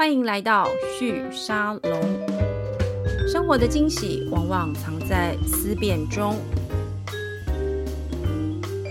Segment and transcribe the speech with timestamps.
[0.00, 2.00] 欢迎来到旭沙龙。
[3.26, 6.36] 生活的惊喜往往藏在思辨中。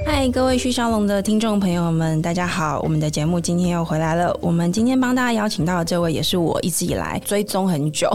[0.06, 2.82] 嗨，各位旭沙龙的听众朋友们，大家好！
[2.82, 4.38] 我们的节目今天又回来了。
[4.42, 8.12] 我们今天帮大家邀请到的这位，也是我一直以来追踪很久。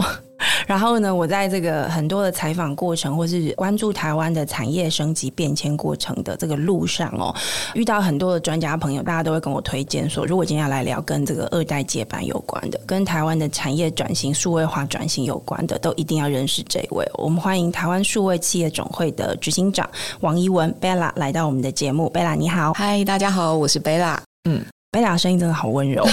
[0.67, 7.33] 然后呢，我在这个很多的采访过程，或是关注台湾的产业升级变迁过程的这个路上哦，
[7.73, 17.05] 遇到很多的专家朋友，大家都会跟我推荐说，如果今天要来聊跟这个二代接班有关的，跟台湾的产业转型、数位化转型有关的，都一定要认识这位。
[17.15, 19.89] 我们欢迎台湾数位企业总会的执行长
[20.21, 22.11] 王一文 Bella 来到我们的节目。
[22.13, 24.17] Bella 你好，嗨，大家好，我是 Bella。
[24.49, 24.63] 嗯。
[24.93, 26.07] 贝拉声音真的好温柔，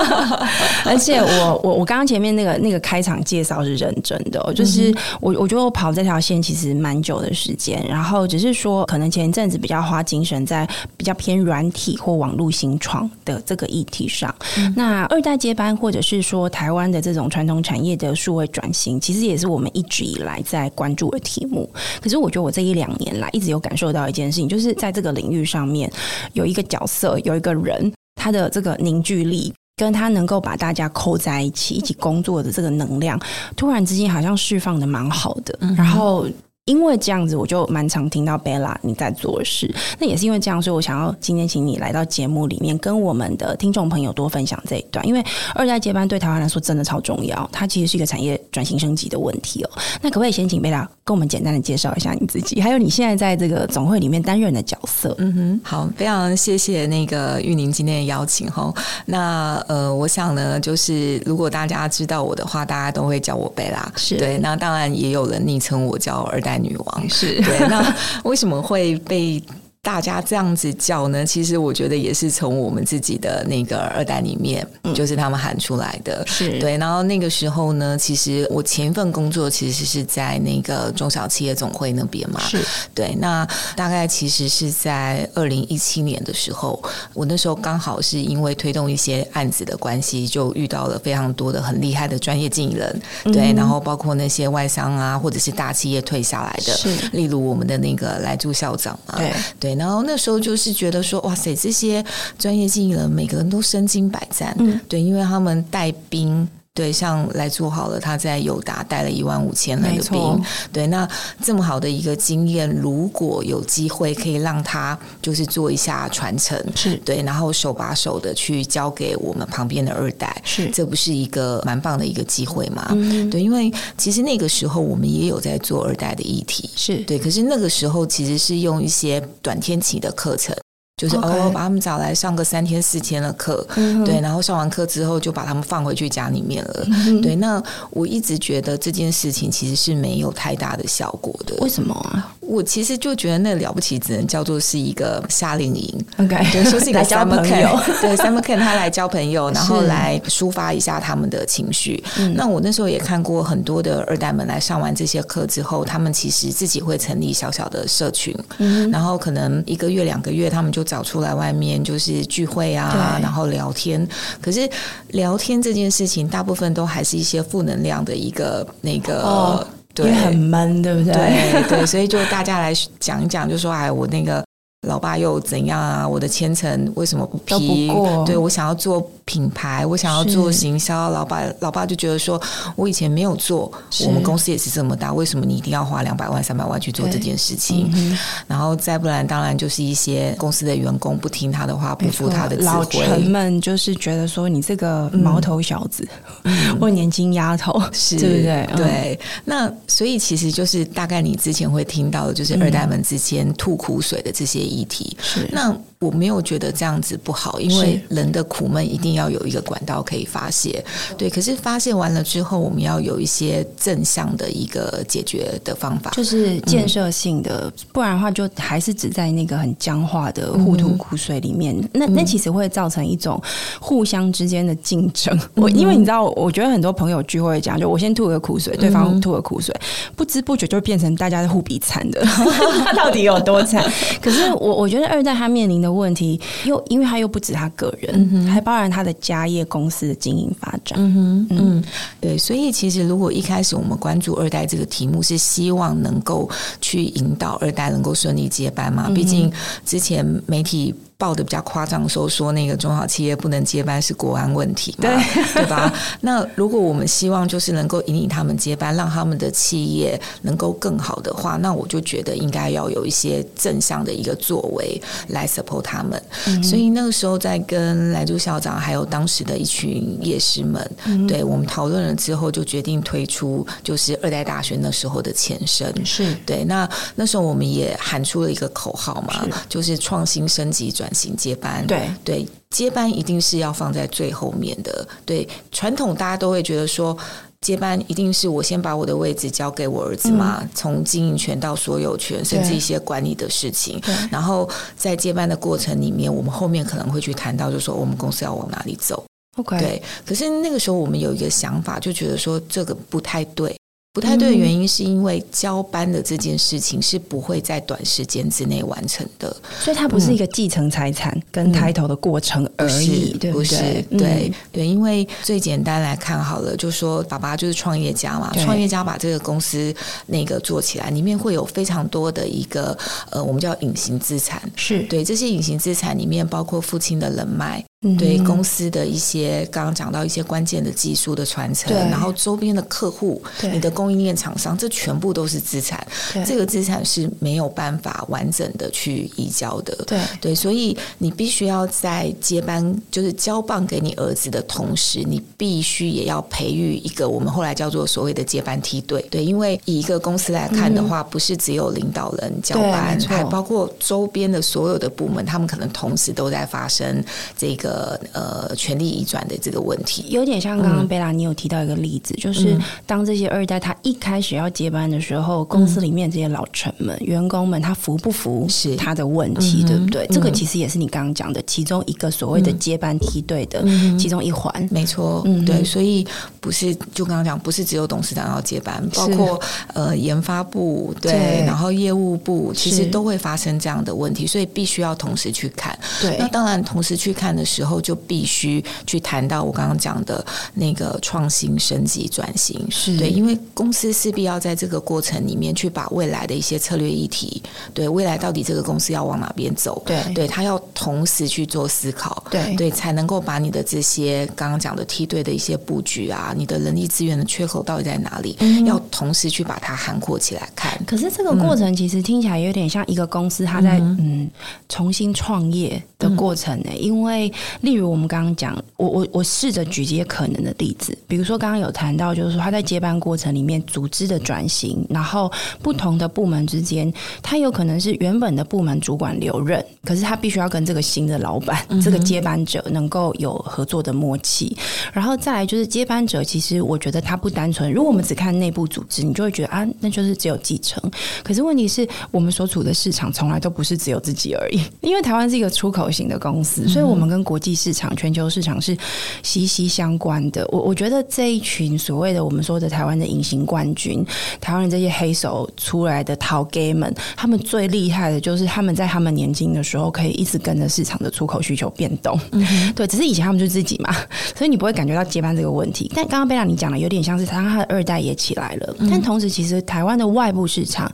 [0.86, 10.66] 而且我我我刚刚前面那个那个开场介绍是认真的，哦，就是我我觉得我跑这条线其实蛮久的时间，然后只是说可能前一阵子比较花精神在
[10.96, 14.34] 比较偏软体或网络新创的这个议题上。
[14.56, 21.70] 嗯、那二代接班或者是说台湾的这种传统产业的数位转型，其实也是我们一直以来在关注的题目。
[22.00, 25.92] 可是我觉得我这一两年来一直有感受到一件事情，就是在这个领域上面
[26.32, 27.92] 有一个角色，有一个人。
[28.16, 33.16] 他的这个凝聚力，跟他能够把大家扣在一起，一起工作的这个能量，
[33.56, 36.26] 突然之间好像释放的蛮好的，嗯、然后。
[36.66, 39.72] 因为这样子，我就蛮常听到 Bella 你在做事。
[40.00, 45.06] 那也是因为这样，所以我想要今天请你来到节目里面，跟我们的听众朋友多分享这一段。
[45.06, 49.70] 因为二代接班对台湾来说真的超重要，它其实是一个产业转型升级的问题哦。
[50.02, 55.14] 那可不可以先请 Bella 跟我们简单的介绍一下你自己，还有你现在在这个总会里面担任的角色？
[55.18, 58.74] 嗯哼，好，非常谢谢那个玉宁今天的邀请哈。
[59.04, 64.36] 那呃，我想呢，就是如果大家知道我的话，大家都会叫我 Bella，是对。
[64.38, 66.55] 那当然也有人昵称我叫二代。
[66.58, 67.08] 女王。
[67.08, 67.40] 是。
[67.42, 67.94] 对，那
[68.24, 69.42] 为什么会被
[69.86, 71.24] 大家这样子叫呢？
[71.24, 76.26] 其实我觉得也是从我们自己的那个二代里面，嗯、就是他们喊出来的。
[76.26, 82.40] 是对，然后那个时候呢，其实我前一份工作其实是在那个中小企业总会那边嘛。
[82.40, 82.58] 是
[82.92, 86.82] 对，那大概其实是在二零一七年的时候，
[87.14, 93.02] 我那时候刚好是因为推动一些案子的关系，就遇到了非常多的很厉害的专业经理人。
[93.22, 99.14] 嗯、对，然后包括那些外商啊，或者是大企业退下来的，是例如我们的那个来住校长嘛。
[99.18, 99.75] 对对。
[99.76, 102.04] 然后那时候就是觉得说，哇塞，这些
[102.38, 106.48] 专业经理人每个人都身经百战，嗯，对，因为他们带兵。
[106.76, 110.02] 对，像来做好了，他在友达带了一万五千人的兵。
[110.02, 111.08] 错对，那
[111.42, 122.88] 这么好的一个经验，如果有机会可以让他就是做一下传承，是对，然后手把手的去教给我们旁边的二代，是这不是一个蛮棒的一个机会吗？
[122.90, 130.54] 嗯、对，因为其实那个时候我们也有在做二代的议题，是对，可是那个时候其实是用一些短天期的课程。
[130.96, 136.86] 就是哦.把他们找来上个三天四天的课，嗯、对，然后上完课之后就把他们放回去家里面了。
[136.88, 141.54] 嗯、对，那我一直觉得这件事情其实是没有太大的效果的。
[141.60, 142.34] 为什么啊？
[142.40, 146.06] 我其实就觉得那了不起，只能叫做是一个夏令营。
[146.16, 152.02] OK，对，说是一个 summer camp，对，summer camp 他来交朋友， 然后来抒发一下他们的情绪。
[152.06, 164.08] 是那我那时候也看过很多的二代们来上完这些课之后，他们其实自己会成立小小的社群，嗯、然后可能一个月两个月，他们就找出来外面就是聚会啊，然后聊天。
[164.40, 164.66] 可是
[165.08, 169.22] 聊天这件事情，大部分都还是一些负能量的一个那个。
[169.22, 169.66] 哦
[169.96, 171.14] 对，很闷，对不对？
[171.14, 172.70] 对对，所以就大家来
[173.00, 174.45] 讲一讲，就说哎，我那个。
[174.86, 176.06] 老爸又怎样啊？
[176.06, 177.88] 我的千层为什么不批？
[177.88, 181.10] 不对，我想要做品牌，我想要做行销。
[181.10, 182.40] 老爸老爸就觉得说，
[182.76, 183.70] 我以前没有做，
[184.06, 187.90] 我们公司也是这么大，为什么你一定要花两百万、三百万去做这件事情？
[187.94, 188.16] 嗯、
[188.46, 192.66] 然后再不然，当然就是一些公司的员工不听他的话，不服他的指挥。
[192.68, 196.06] 老臣们就是觉得说，你这个毛头小子，
[196.44, 198.68] 嗯、 或年轻丫头，是对不对？
[198.76, 199.18] 对。
[199.20, 204.75] 嗯、那所以其实就是大概你之前会听到的，就是二代们之间吐苦水的这些。
[204.76, 205.74] 议题是那。
[205.98, 210.84] 我没有觉得这样子不好，因为人的苦闷一定要有一个管道可以发泄。
[211.16, 221.74] 对，可是发泄完了之后，我们要有一些正向的一个解决的方法，就是建设性的，嗯、不然的话就还是只在那个很僵化的互吐苦水里面。
[221.74, 223.42] 嗯、那那其实会造成一种
[223.80, 225.34] 互相之间的竞争。
[225.54, 229.74] 嗯、我因为你知道，我觉得很多朋友聚会讲，就我先吐个苦水，对方吐个苦水，
[230.14, 232.22] 不知不觉就变成大家是互比惨的。
[232.84, 233.82] 他到底有多惨？
[234.20, 235.85] 可是我我觉得二代他面临的。
[235.92, 240.98] 问题又因为他又不止他个人，嗯、还包含他的家业公司的经营发展。
[240.98, 241.82] 嗯
[242.20, 246.48] 对，所以其实如果一开始我们关注二代这个题目，是希望能够
[246.80, 249.08] 去引导二代能够顺利接班嘛。
[249.10, 249.52] 毕竟
[249.84, 255.92] 之前媒体报的比较夸张的时候，说那个中小企业不能接班是国安问题嘛，对对吧？
[256.20, 266.22] 那如果我们希望就是能够引领他们接班，让他们的企业能够更好的话，那我就觉得应该要有一些正向的一个作为来 support 他们。
[266.46, 276.62] 嗯、所以那个时候在跟莱猪校长还有当时的一群业师们，嗯、对我们讨论了之后，就决定推出就是二代大学那时候的前身，是对。
[276.64, 281.86] 那那时候我们也喊出了一个口号嘛，是就是创新升级转型接班。
[281.86, 285.06] 对对，接班一定是要放在最后面的。
[285.24, 287.16] 对，传统大家都会觉得说。
[287.62, 294.00] 接班一定是我先把我的位置交给我儿子嘛，嗯、从经营权到所有权，甚至一些管理的事情。
[294.30, 299.24] 然后在接班的过程里面，我们后面可能会去谈到，就是说我们公司要往哪里走。
[299.56, 299.78] Okay.
[299.80, 300.02] 对。
[300.24, 303.74] 可是那个时候我们有一个想法，就觉得说这个不太对。
[304.16, 313.76] 不太对的原因是因为交班的这件事情是不会在短时间之内完成的，所以它不是一个继承财产跟抬头的过程而已，嗯、对不是，
[314.12, 319.94] 对、嗯、对，因为最简单来看好了，就说爸爸就是创业家嘛，创业家把这个公司
[320.28, 322.96] 那个做起来，里面会有非常多的一个
[323.28, 325.02] 呃，我们叫隐形资产，是。
[325.02, 327.84] 对这些隐形资产里面包括父亲的人脉。
[328.18, 333.42] 对公司的一些刚刚讲到一些关键的技术的传承，然后周边的客户，
[333.72, 336.06] 你的供应链厂商，这全部都是资产。
[336.46, 339.96] 这个资产是没有办法完整的去移交的。
[340.06, 349.20] 对对，所以你必须要在接班，就是交棒给你儿子的同时，你必须也要培育一个我们后来叫做所谓的接班梯队。
[349.30, 357.24] 对，因为以一个公司来看的话，嗯、不是只有领导人交班，还包括周边的所有的部门，他们可能同时都在发生
[357.56, 357.95] 这个。
[357.96, 368.94] 呃呃，权力移转的这个问题，有点像刚刚贝拉你有提到一个例子，嗯、就是当这些二代他一开始要接班的时候，嗯、公司里面这些老臣们、员工们，他服不服是。
[368.96, 370.26] 他的问题，对不对？
[370.26, 373.82] 嗯、这个其实也是你刚刚讲的其中一个所谓的接班梯队的
[374.18, 376.26] 其中一环，嗯、没错，嗯、对，所以
[376.60, 379.58] 不是就刚刚讲，不是只有董事长要接班，包括
[379.94, 381.64] 呃研发部对，对。
[381.66, 385.98] 然后业务部，其实都会发生这样的问题，所以必须要同时去看。
[386.20, 387.85] 对，那当然同时去看的时候。
[387.86, 390.44] 时候就必须去谈到我刚刚讲的
[390.74, 393.16] 那个创新升级转型，是。
[393.16, 397.62] 对，因为公司势必要在这个过程里面去把未来的一些策略议题，
[397.94, 411.00] 对未来到底这个公司要往哪边走，对，对他要同时去做思考，对，对，才能够把你的这些刚刚讲的梯队的一些布局啊，你的人力资源的缺口到底在哪里，嗯、要同时去把它涵括起来看。
[411.06, 414.50] 可是这个过程其实听起来有点像一个公司，它在嗯，嗯
[414.88, 417.52] 重新创业的过程呢、欸，嗯、因为。
[417.80, 425.50] 例如我们刚刚讲，我我我试着举一些可能的例子，比如说刚刚有谈到，就是说他在接班过程里面组织的转型，然后
[425.82, 434.76] 不同的部门之间，他有可能是原本的部门主管留任，可是他必须要跟这个新的老板，这个接班者能够有合作的默契，
[435.12, 441.02] 然后再来就是接班者，其实我觉得他不单纯，如果我们只看内部组织，你就会觉得啊，那就是只有继承，
[441.42, 448.96] 可是问题是我们所处的市场从来都不是只有自己而已，因为台湾是一个出口型的公司，所以我们跟国际市场、全球市场是
[449.42, 450.66] 息息相关的。
[450.70, 454.24] 我我觉得这一群所谓的我们说的台湾的隐形冠军，
[454.60, 462.38] 台湾人这些黑手出来的淘 gay 们，他们最厉害的就是他们在他们年轻的时候可以一直跟着市场的出口需求变动。
[462.52, 464.14] 嗯、对，只是以前他们就自己嘛，
[464.56, 466.10] 所以你不会感觉到接班这个问题。
[466.14, 471.10] 但刚刚贝拉你讲的有点像是他他的二代也起来了，但同时其实台湾的外部市场。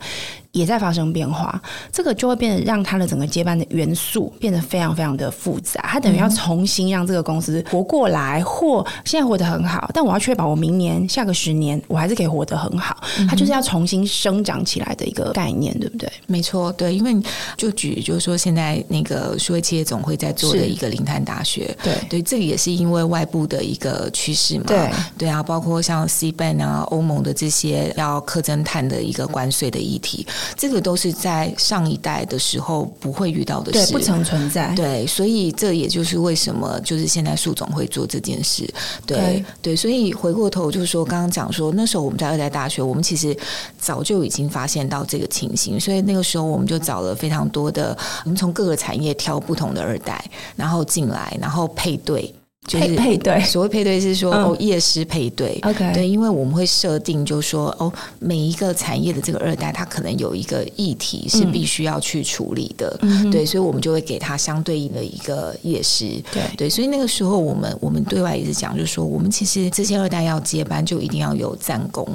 [0.52, 5.80] 也在发生变化，这个就会变得让它的整个接班的元素变得非常非常的复杂。
[5.85, 13.02] 它等于要重新让这个公司活过来，或现在活得很好，但我要确保我明年、下个十年我还是可以活得很好。
[13.28, 16.11] 它就是要重新生长起来的一个概念，对不对？
[16.26, 17.14] 没错，对，因为
[17.56, 30.26] 就举就是说，现在那个数位企业总会在做的一个零碳大学，对对，这个也是因为外部的一个趋势嘛，对对啊，包括像 C ban 啊、欧盟的这些要课征碳的一个关税的议题。
[30.57, 34.73] 这个都是在上一代的时候不会遇到的事，对，不曾存在。
[34.75, 38.69] 对，所以这也就是为什么就是现在树总会做这件事。
[39.07, 43.37] 对，对，对，所以回过头就是说，刚刚讲说那时候我们在二代大学，我们其实
[43.79, 50.25] 早就已经发现到这个情形，所以那个时候我们就找了非常多的，我们从各个产业挑不同的二代，
[50.57, 52.33] 然后进来，然后配对。
[52.64, 66.42] 就是配对，所谓配对是说哦，夜师配对，OK，对，因为我们会设定，就是说哦，每一个产业的这个二代，他可能有一个议题是必须要去处理的，嗯、对，所以我们就会给他相对应的一个夜师，对。
[66.57, 72.07] 对，所以那个时候我们我们对外也是讲，就是说我们其实这些二代要接班，就一定要有战功。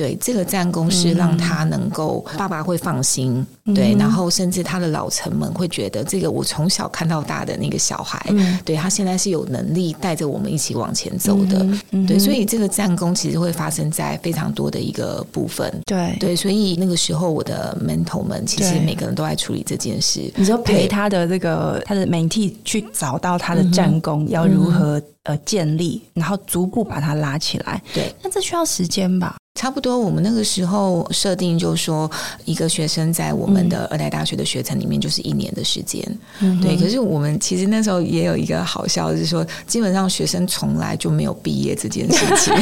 [0.00, 11.66] 对，这个战功是让他能够爸爸会放心，嗯、对，然后甚至他的老臣们会觉得，这个我从小看到大的那个小孩，嗯、对他现在是有能力带着我们一起往前走的，
[12.08, 16.16] 对，所以这个战功其实会发生在非常多的一个部分，对。
[16.18, 20.56] 对，所以那个时候我的 mentor 们其实每个人都在处理这件事，你说。
[20.70, 29.36] 陪他的这个他的 mentee 去找到他的战功、嗯、要如何呃建立，然后逐步把他拉起来，对，那这需要时间吧？
[29.54, 32.10] 差不多，我们那个时候设定就是说，
[32.44, 36.02] 一个学生在我们的二代大学的学程里面就是一年的时间。
[36.40, 42.54] 嗯、对，可是我们其实那时候也有一个好笑，就是说，基本上学生从来就没有毕业这件事情。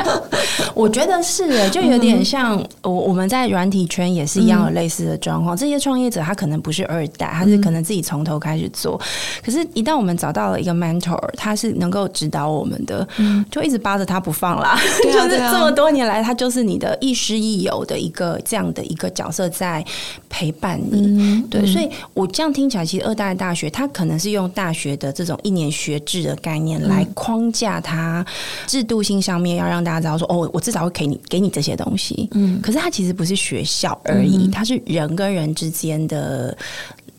[0.72, 5.54] 我觉得是，就有点像我我们在软体圈也是一样有类似的状况。
[5.54, 8.98] 嗯、这些创业者他可能不是二代，他是可能自己从头开始做。
[9.02, 9.04] 嗯、
[9.44, 14.78] 可是，一旦我们找到了一个 mentor，他是能够指导我们的，嗯、就一直扒着他不放啦。
[15.02, 16.30] 对啊、 就是这么多年来他。
[16.30, 19.84] 他就是你的亦师亦友的一个这样的一个角色在
[20.28, 28.24] 陪伴你，嗯、对，所以我这样听起来，其实二代大学它可能是用大学的这种一年学制的概念来框架它
[28.68, 36.56] 制度性上面，要让大家知道说，哦，我至少会给你给你这些东西，嗯，可是它其实不是学校而已，它是人跟人之间的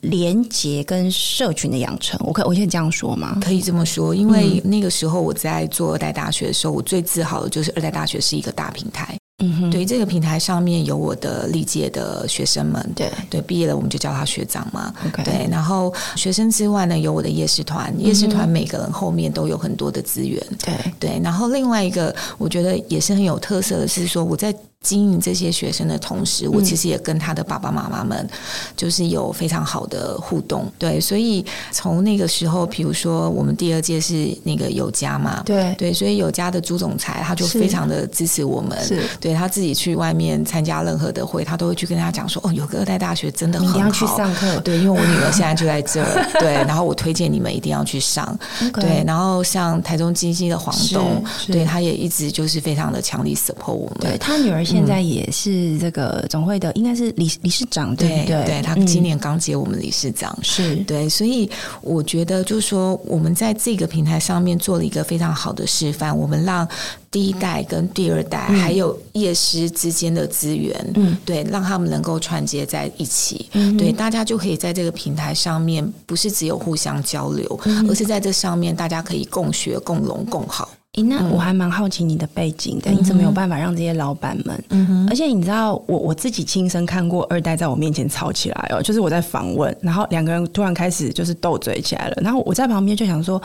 [0.02, 2.20] 连接跟社群的养成。
[2.24, 3.38] 我可我可以这样说吗？
[3.42, 9.16] 可以这么说，因为那个时候我在做二代大学的时候，我最自豪的就是二代大学是一个大平台。
[9.44, 14.94] 嗯哼，对，这个平台上面有我的历届的学生们，对对，毕业了我们就叫他学长嘛。
[15.24, 20.40] 对，然后学生之外呢，有我的夜市团，夜市团每个人后面都有很多的资源。
[20.64, 24.56] 对对，然后另外一个我觉得也是很有特色的是说我在。
[24.82, 28.28] 经营这些学生的同时，我其实也跟他的爸爸妈妈们
[28.76, 30.66] 就是有非常好的互动。
[30.80, 38.76] 对，所以从那个时候，比如说我们第二届是那个有家嘛，对对，所以有家的朱总裁他就非常的支持我们。
[38.84, 46.28] 是，对他自己去外面参加任何的会，他都会去跟他讲说：“哦，有个二代大学真的很好，你要去上课。”对，因为我女儿现在就在这儿。
[46.42, 48.36] 对，然后我推荐你们一定要去上。
[48.74, 53.98] 对，然后像台中基金的黄东，对他也一直就是非常的强力 support 我们。
[54.00, 54.66] 对他女儿。
[54.72, 58.26] 现在也是这个总会的，应该是理理事长，对不对？
[58.26, 60.76] 对，对，他今年刚接我们理事长，嗯、是。
[60.88, 61.50] 对，所以
[61.82, 66.68] 我觉得就是说，我们在这个平台上面做了一个非常好的示范，我们让
[67.12, 80.70] 第一代跟第二代还有业师之间的资源，嗯，对，让他们能够串接在一起，嗯，对，大家就可以在这个平台上面，不是只有互相交流，嗯、而是在这上面大家可以共学、共荣、共好。
[80.98, 84.62] 诶，那我还蛮好奇你的背景的，嗯、你怎么有办法让这些老板们？
[84.72, 93.42] 嗯哼，而且你知道，我我自己亲身看过二代在我面前吵起来哦，就是我在访问，然后两个人突然开始就是斗嘴起来了，然后我在旁边就想说，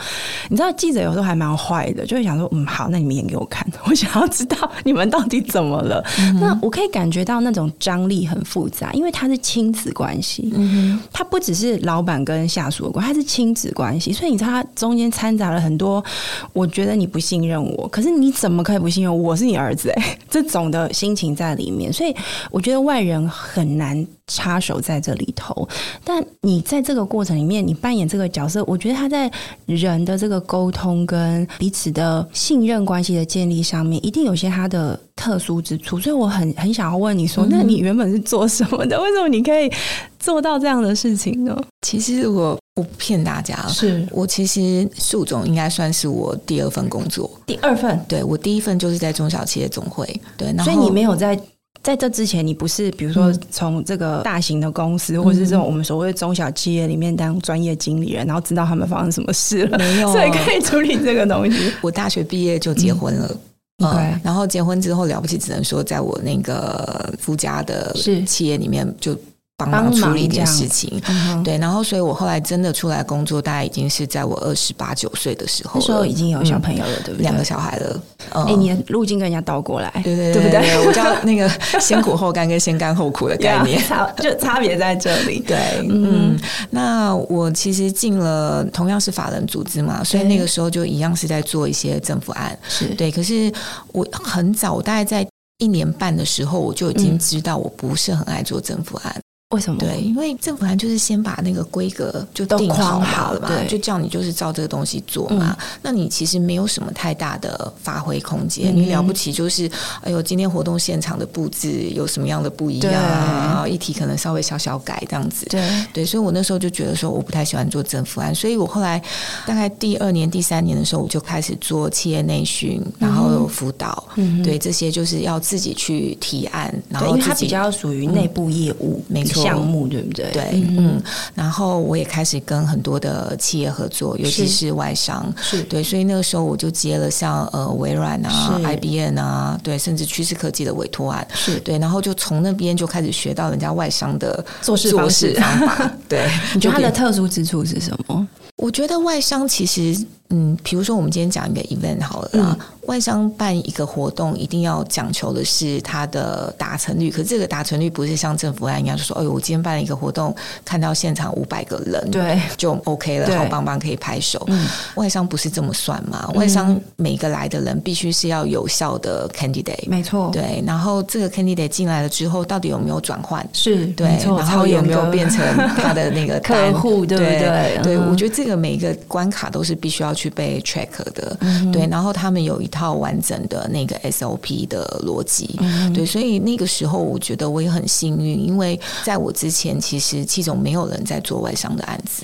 [0.49, 6.03] 你知道记者有时候还蛮坏的，就会想说，嗯，好，那你们演给我看， 我想要知道你们到底怎么了。
[6.19, 16.03] 嗯、那我可以感觉到那种张力很复杂，因为它是亲子关系，嗯哼，它不只是老板跟下属的关系，它是亲子关系，所以你知道它中间掺杂了很多，
[16.51, 17.36] 我觉得你不信。
[17.39, 19.29] 信任我，可是你怎么可以不信任我？
[19.29, 22.15] 我是你儿子哎， 这种的心情在里面，所以
[22.49, 25.67] 我觉得外人很难插手在这里头。
[26.03, 29.31] 但你在这个过程里面，你扮演这个角色，我觉得他在
[29.65, 35.99] 人的这个沟通跟彼此的信任关系的建立上面，一定有些他的特殊之处。
[35.99, 38.97] 所以我很很想要问你说，那你原本是做什么的？
[39.03, 39.69] 为什么你可以
[40.17, 41.61] 做到这样的事情呢？
[41.81, 42.57] 其实我。
[42.77, 50.05] 不骗大家，是我其实树总应该算是我第二份工作，第二份，对，我第一份就是在中小企业总会，
[50.37, 51.35] 对，所以你没有在
[51.81, 61.73] 在这之前，你不是比如说从这个大型的公司，嗯、或者是这种我们所谓中小企业里面当专业经理人，然后知道他们发生什么事了，没有，所以可以处理这个东西。
[61.81, 63.39] 我大学毕业就结婚了，嗯，
[63.83, 69.17] 嗯，然后结婚之后了不起，只能说在我那个夫家的企业里面就。
[69.57, 77.23] 帮忙处理一点事情，嗯、对，然后所以我后来真的出来工作，大概已经是在我二十八九岁的时候，那时候已经有小朋友了，嗯、对不对？
[77.23, 77.99] 两个小孩了。
[78.29, 80.87] 哎、嗯，你的路径跟人家倒过来，对对对，对不对？
[80.87, 81.49] 我叫 那个
[81.79, 85.39] 先苦后甘跟先甘后苦的概念， 差就差别在这里。
[85.39, 85.57] 对，
[85.89, 93.11] 嗯，嗯，那我其实进了同样是法人组织嘛，所以那个时候就一样是在做一些政府案，是对。
[93.11, 93.51] 可是
[93.91, 99.15] 我很早，大概在一年半的时候，我就已经知道我不是很爱做政府案。
[99.51, 99.79] 为什么？
[99.79, 105.55] 对，因为政府案就是先把那个规格就定好好了嘛，就叫你就是照这个东西做嘛。
[105.57, 108.75] 嗯、那你其实没有什么太大的发挥空间。
[108.75, 112.91] 嗯、你了不起就是，哎呦，今天活动现场的布置有什么样的不一样？
[112.91, 115.45] 然后议题可能稍微小小改这样子。
[115.45, 119.01] 对对，所以我那时候就觉得说，我不太喜欢做政府案，所以我后来
[119.45, 124.03] 大概第二年、第三年的时候，我就开始做企业内训，然后辅导。
[124.15, 129.36] 嗯，对，这些就是要自己去提案，然后因为它比较属于内部业务，没错。
[129.43, 130.31] 项目对不对？
[130.31, 131.01] 对，嗯，
[131.35, 135.61] 然后我也开始跟很多的企业合作，尤其是外商，是。
[135.63, 141.59] 对，所以那个时候我就接了像呃微软啊、IBM 啊，对，甚至趋势科技的委托案，是。
[141.59, 145.33] 对，然后就从那边就开始学到人家外商的做事方式。
[145.35, 145.91] 方法。
[146.09, 148.27] 对， 你觉得它的特殊之处是什么？
[148.57, 149.95] 我觉得外商其实，
[150.29, 152.57] 嗯，比如说我们今天讲一个 event 好了啦。
[152.59, 157.11] 嗯外商办一个活动，一定要讲求的是它的达成率。
[157.11, 160.33] 可是这个达成率不是像政府案一样，就说：“哎呦，我今天办了一个活动，
[160.63, 164.41] 看到现场五百个人，对，就 OK 了，好棒棒，可以拍手。
[164.47, 166.29] 嗯”外商不是这么算嘛？
[166.35, 170.63] 外商每个来的人必须是要有效的 candidate，没错，对。
[170.65, 173.45] 然后这个 candidate 进来了之后，到底有没有转换？
[173.51, 175.45] 是对，然后有没有变成
[175.75, 177.05] 他的那个 客户？
[177.05, 177.79] 对不对？
[177.83, 181.37] 对，我觉得这个每一个关卡都是必须要去被 check 的。
[181.41, 183.65] 嗯、对，然后他们有一套完整的。
[183.67, 192.23] 那个 SOP 的逻辑，嗯、对，所以那个时候我觉得我也很幸运，因为在我之前，其实戚总没有人在做外商的案子，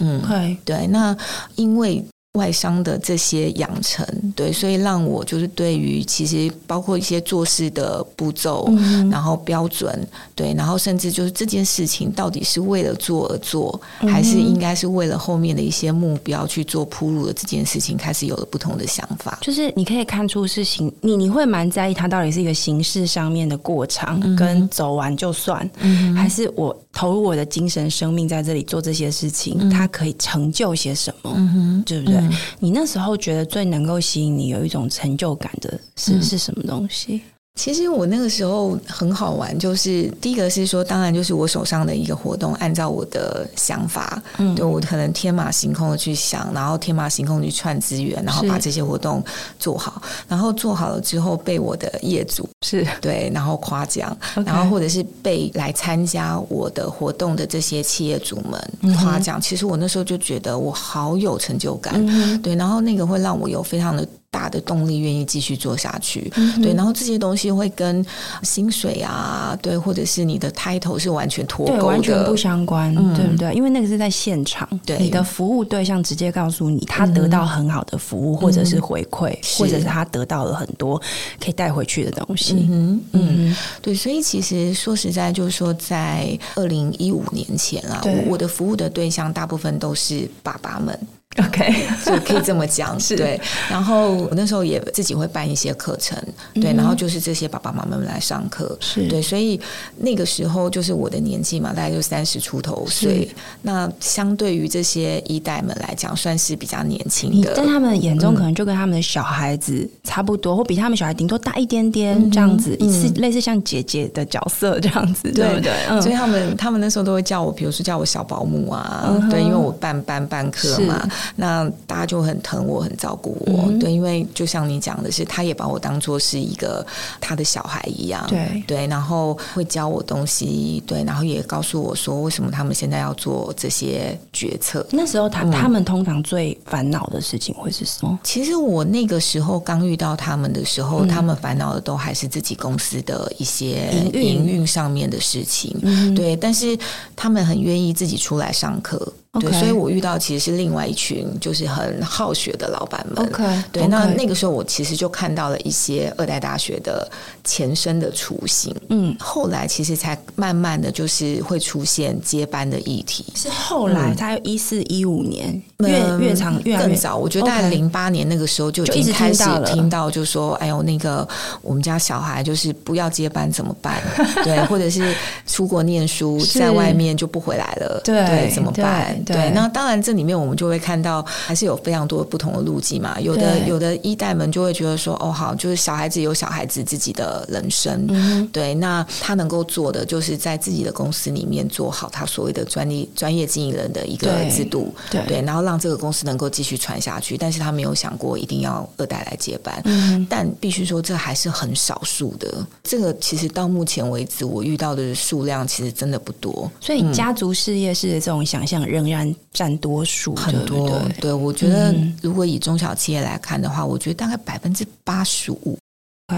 [0.00, 0.20] 嗯，
[0.64, 1.16] 对，那
[1.54, 2.04] 因为。
[2.38, 19.38] 外商的这些养成，对，所以让我就是对于其实包括一些做事的步骤，嗯、然后标准，对，然后甚至就是这件事情到底是为了做而做，嗯、还是应该是为了后面的一些目标去做铺路的这件事情，开始有了不同的想法。
[19.42, 32.21] 就是你可以看出事情，你你会蛮在意它到底是一个形式上面的过场，嗯、跟走完就算，嗯、还是我投入我的精神生命在这里做这些事情，嗯、它可以成就些什么，嗯哼，对不对？
[32.30, 37.22] 嗯、你那时候觉得最能够吸引你有一种成就感的是、嗯、是什么东西？
[37.54, 49.22] 其实我那个时候很好玩，就是第一个是说，当然就是我手上的一个活动，按照我的想法，嗯，对我可能天马行空的去想，然后天马行空去串资源，然后把这些活动
[49.58, 54.46] 做好，然后做好了之后被我的业主是对，然后夸奖，Okay.
[54.46, 59.38] 然后或者是被来参加我的活动的这些企业主们夸奖。
[59.38, 64.08] 嗯、其实我那时候就觉得我好有成就感，嗯、对，然后那个会让我有非常的。
[64.32, 68.04] 大的动力，愿意继续做下去，嗯、对，然后这些东西会跟
[68.42, 73.52] 薪水啊，对，或者是你的 title 是完全脱钩的，完全不相关，嗯、对不对？
[73.52, 80.98] 因为那个是在现场，对，你的服务对象直接告诉你，他得到很好的服务，嗯、或者是回馈，嗯、或者是他得到了很多
[81.38, 82.54] 可以带回去的东西。
[82.54, 90.98] 嗯哼，嗯，对，所以其实说实在，就是说，在二零一五年前啊，我，我的服务的对象大部分都是爸爸们。
[91.38, 93.40] OK， 就可以这么讲，是对。
[93.70, 96.18] 然后我那时候也自己会办一些课程，
[96.54, 96.72] 对。
[96.74, 99.22] 然后就是这些爸爸妈妈们来上课，是对。
[99.22, 99.58] 所以
[99.96, 103.28] 那个时候就是我的年纪嘛，大概就三十出头岁。
[103.62, 107.54] 那相对于这些一代们来讲，算是比较年轻的。
[107.54, 115.72] 在他们眼中，可能就跟他们的小孩子差不多，或比他们小孩顶多大一点点这样子，是类似像姐姐的角色这样子，对不对？
[116.02, 121.08] 所以他们他们那时候都会叫我，比如说叫我小保姆啊，对，因为我办班办课嘛。
[121.36, 126.84] 那大家就很疼我，很照顾我，嗯、对，因为就像你讲的是，他也把我当做是一个
[127.20, 128.62] 他的小孩一样，对。
[128.66, 134.86] 对，然后会教我东西，对，然后也告诉我说为什么他们现在要做这些决策。
[134.90, 138.18] 那时候他、嗯、他们通常最烦恼的事情会是什么？
[138.24, 144.62] 其实我那个时候刚遇到他们的时候，嗯、他们烦恼的都还是自己公司的一些营运。
[144.64, 146.78] 上面的事情，嗯、对，但是
[147.16, 149.12] 他们很愿意自己出来上课。
[149.40, 153.26] 对.所以我遇到其实是另外一群就是很好学的老板们。
[153.26, 157.10] OK，对，那那个时候我其实就看到了一些二代大学的
[157.42, 158.74] 前身的雏形。
[158.90, 163.24] 嗯，后来其实才慢慢的就是会出现接班的议题。
[163.34, 167.16] 是后来，他一四一五年，越越长越更早。
[167.16, 171.26] 我觉得大概零八年那个时候就已经开始听到，就说哎呦那个
[171.62, 173.98] 我们家小孩就是不要接班怎么办？
[174.44, 175.14] 对，或者是
[175.46, 179.21] 出国念书，在外面就不回来了，对，怎么办？
[179.24, 179.50] 对，对。
[179.50, 183.20] 那当然，这里面我们就会看到，还是有非常多不同的路径嘛。
[183.20, 188.74] 有的有的一代们就会觉得说，哦，好，就是小孩子有小孩子自己的人生，嗯、对。
[188.74, 197.36] 那他能够做的，就是在自己的公司里面做好他所谓的专利专业经营人的一个制度，对，对，对，然后让这个公司能够继续传下去。
[197.36, 202.64] 但是他没有想过一定要二代来接班，嗯、但必须说，这还是很少数的。
[202.82, 206.70] 这个其实到目前为止，我遇到的数量其实真的不多。
[206.80, 209.11] 所以家族事业式的这种想象仍然
[209.52, 210.88] 占多数，很多。
[210.88, 215.78] 对，对，我觉得如果以中小企业来看的话，我觉得大概百分之八十五，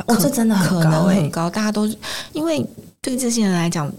[0.07, 1.51] 哦，这真的很高，可能很高。
[1.51, 1.87] 大家都
[2.33, 2.65] 因为
[3.01, 3.93] 对这些人来讲。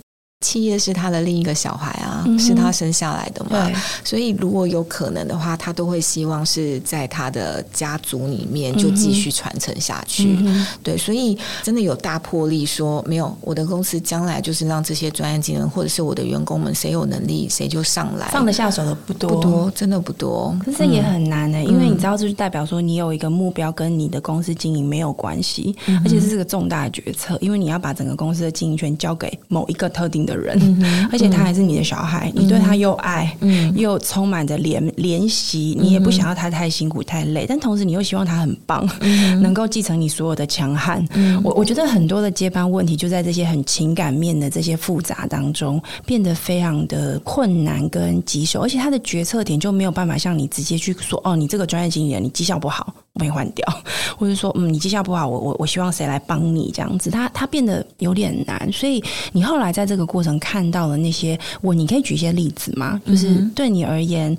[0.45, 3.67] 企业是他的另一个小孩啊，嗯、是他生下来的嘛，
[4.03, 10.37] 所以如果有可能的话，他都会希望是在他的家族里面就继续传承下去。
[10.41, 20.55] 嗯、对，所以真的有大魄力说，没有我的公司将来就是让这些专业技能或者是我的员工们，谁有能力谁就上来，放得下手的不多，不多，真的不多。
[20.63, 41.05] 可是也很难呢、欸，嗯、因为你知道，这就代表说你有一个目标跟你的公司经营没有关系，嗯、而且这是个重大的决策，因为你要把整个公司的经营权交给某一个特定的人，嗯、 而且他还是你的小孩，嗯、你对他又爱，嗯、又充满着怜怜惜，你也不想要他太辛苦太累，但同时你又希望他很棒，嗯、 能够继承你所有的强悍。
[41.13, 52.93] 嗯、我我觉得很多的接班问题就在这些很情感面的这些复杂当中，变得非常的困难跟棘手，而且他的决策点就没有办法像你直接去说，哦，你这个专业经理人你绩效不好。
[53.15, 53.65] 被换掉，
[54.17, 63.01] 或者说，嗯，你绩效不好，我我我希望谁来帮你这样子，他他变得有点难，所以你后来在这个过程看到了那些，我你可以举一些例子吗？
[63.05, 64.37] 就是对你而言。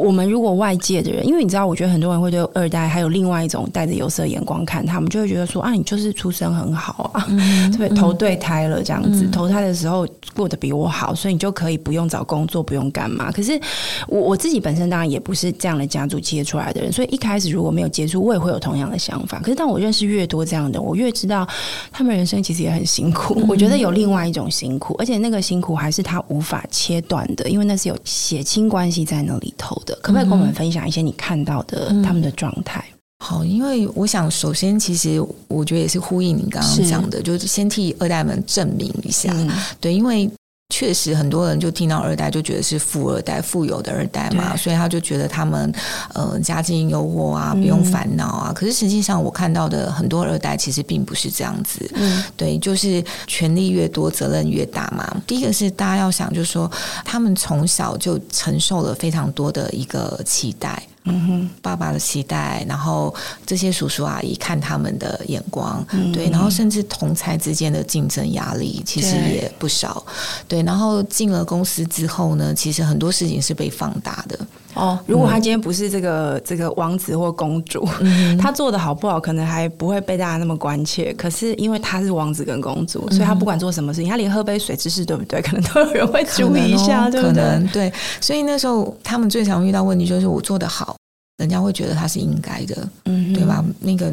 [0.00, 13.30] 我们如果外界的人，因为你知道，我觉得很多人会对二代还有另外一种带着有色眼光看他们，就会觉得说啊，你就是出身很好啊，嗯、 别，投对胎了这样子，嗯、投胎的时候过得比我好，所以你就可以不用找工作，不用干嘛。
[13.30, 13.60] 可是
[14.08, 19.38] 我我自己本身当然也不是这样的家族接出来的人，所以一开始如果没有接触，我也会有同样的想法。
[19.40, 21.46] 可是当我认识越多这样的，我越知道
[21.92, 23.34] 他们人生其实也很辛苦。
[23.38, 29.89] 嗯、我觉得有另外一种辛苦，而且那个辛苦还是他无法切断的，因为那是有血亲关系在那里头的。
[29.96, 32.84] 可不可以跟我们分享一些你看到的他们的状态？
[32.92, 39.50] 嗯，好，因为我想首先，其实我觉得也是呼应你刚刚讲的，是就是先替二代们证明一下，嗯、
[39.80, 40.30] 对，因为。
[40.70, 45.70] 确实，很多人就听到二代就觉得是富二代、富有的二代嘛，所以他就觉得他们
[46.14, 48.46] 呃家境优渥啊，不用烦恼啊。
[48.50, 51.90] 嗯、可是实际上，我看到的很多二代其实并不是这样子。
[51.94, 55.20] 嗯，对，就是权力越多，责任越大嘛。
[55.26, 56.70] 第一个是大家要想，就是说
[57.04, 60.80] 他们从小就承受了非常多的一个期待。
[61.04, 63.14] 嗯哼，爸爸的期待，然后
[63.46, 70.04] 这些叔叔阿姨看他们的眼光，嗯、对，然后甚至同才之间的竞争压力其实也不少，
[70.46, 74.38] 对，对，然后进了公司之后呢，其实很多事情是被放大的。
[74.74, 81.12] 哦，如果他今天不是这个、嗯、这个王子或公主，嗯、他做的好不好，可能还不会被大家那么关切。
[81.14, 87.42] 可是因为他是王子跟公主，所以他不管做什么事情，他连喝杯水之事对不对， 可能都有人会注意一下，哦、对不对？
[87.42, 87.92] 可能对。
[88.20, 90.96] 所以那时候他们最常遇到问题就是我做的好，
[91.38, 93.64] 人家会觉得他是应该的，嗯，对吧？
[93.80, 94.12] 那个。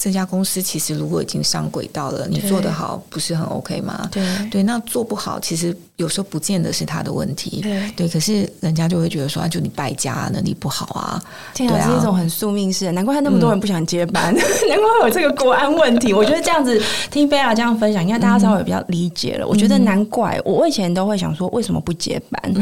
[0.00, 4.08] 这家公司其实如果已经上轨道了，你做得好不是很 OK 吗？
[4.10, 7.60] 对对，那做不好，其实有时候不见得是他的问题。
[7.60, 11.22] 对对，可是人家就会觉得说，啊，就你败家，能力不好啊。
[11.54, 16.12] 对啊，是一种很宿命式的，难怪他那么多人不想接班， 难怪会有这个国安问题。
[16.12, 19.46] 我觉得这样子听 Bella 这样分享，应该大家稍微比较理解了。
[19.46, 22.52] 我觉得难怪，我以前都会想说，为什么不接班？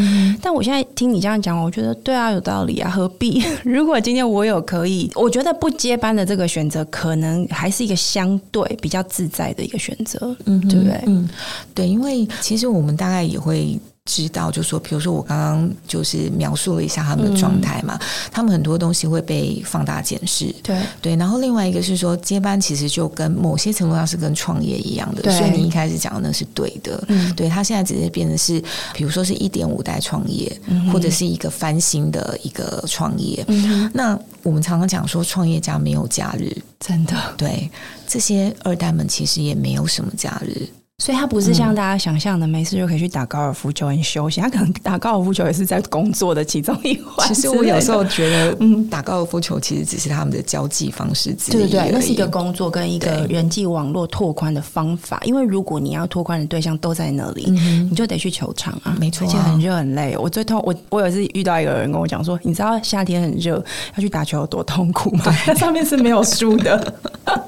[0.43, 3.43] 但我现在听你这样讲，我觉得对啊，有道理啊，何必？
[3.65, 7.30] 如果今天我有可以，我觉得不接班的这个选择可能。
[7.31, 11.01] 能还是一个相对比较自在的一个选择，嗯，对不对？
[11.07, 11.29] 嗯，
[11.75, 13.79] 对，因为其实我们大概也会。
[14.11, 21.15] 知道，就说，比如说我刚刚就是描述了一下他们的状态嘛，嗯、他们很多东西会被放大检视，对对。
[21.15, 27.49] 然后另外一个是说，接班其实就跟某些程度上是跟创业一样的，所以你一开始讲的那是对的，嗯，对。
[27.49, 28.61] 他现在只是变成是，
[28.93, 33.45] 比如说是一点五代创业，嗯、或者是一个翻新的一个创业。
[33.47, 37.71] 嗯、那我们常常讲说，创业家没有假日，真的，对。
[38.09, 40.69] 这些二代们其实也没有什么假日。
[41.01, 44.45] 所以他不是像大家想象的，没事就可以去打高尔夫球很休闲。
[44.45, 47.27] 他可能打高尔夫球也是在工作的其中一环。
[47.27, 51.55] 其实我有时候觉得，嗯，打高尔夫球其实只是他们的交际方式之一。
[51.55, 55.19] 对对对，那是一个工作跟一个人际网络拓宽的方法。
[55.25, 57.51] 因为如果你要拓宽的对象都在那里，
[57.89, 60.15] 你就得去球场啊，没错，而且很热很累。
[60.19, 63.57] 我最痛，我我有一次遇到一个人跟我讲说，你知道夏天很热
[63.97, 65.25] 要去打球有多痛苦吗？
[65.47, 66.95] 它 上面是没有输的。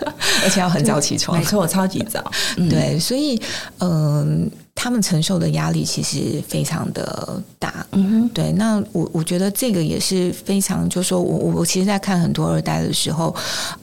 [0.44, 1.36] 而且要很早起床。
[1.38, 2.22] 没错，超级早。
[2.70, 3.40] 对，所以
[3.78, 4.50] 嗯。
[4.74, 8.50] 他们承受的压力其实非常的大，嗯哼，对。
[8.52, 13.32] 那我我觉得这个也是非常，就是说我我我其实，在看很多二代的时候，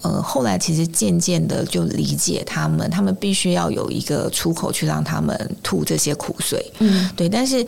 [0.01, 7.29] 呃，后来其实渐渐的就理解他们，他们必须要有一个出口去让他们吐这些苦水，嗯，对。
[7.29, 7.65] 但是。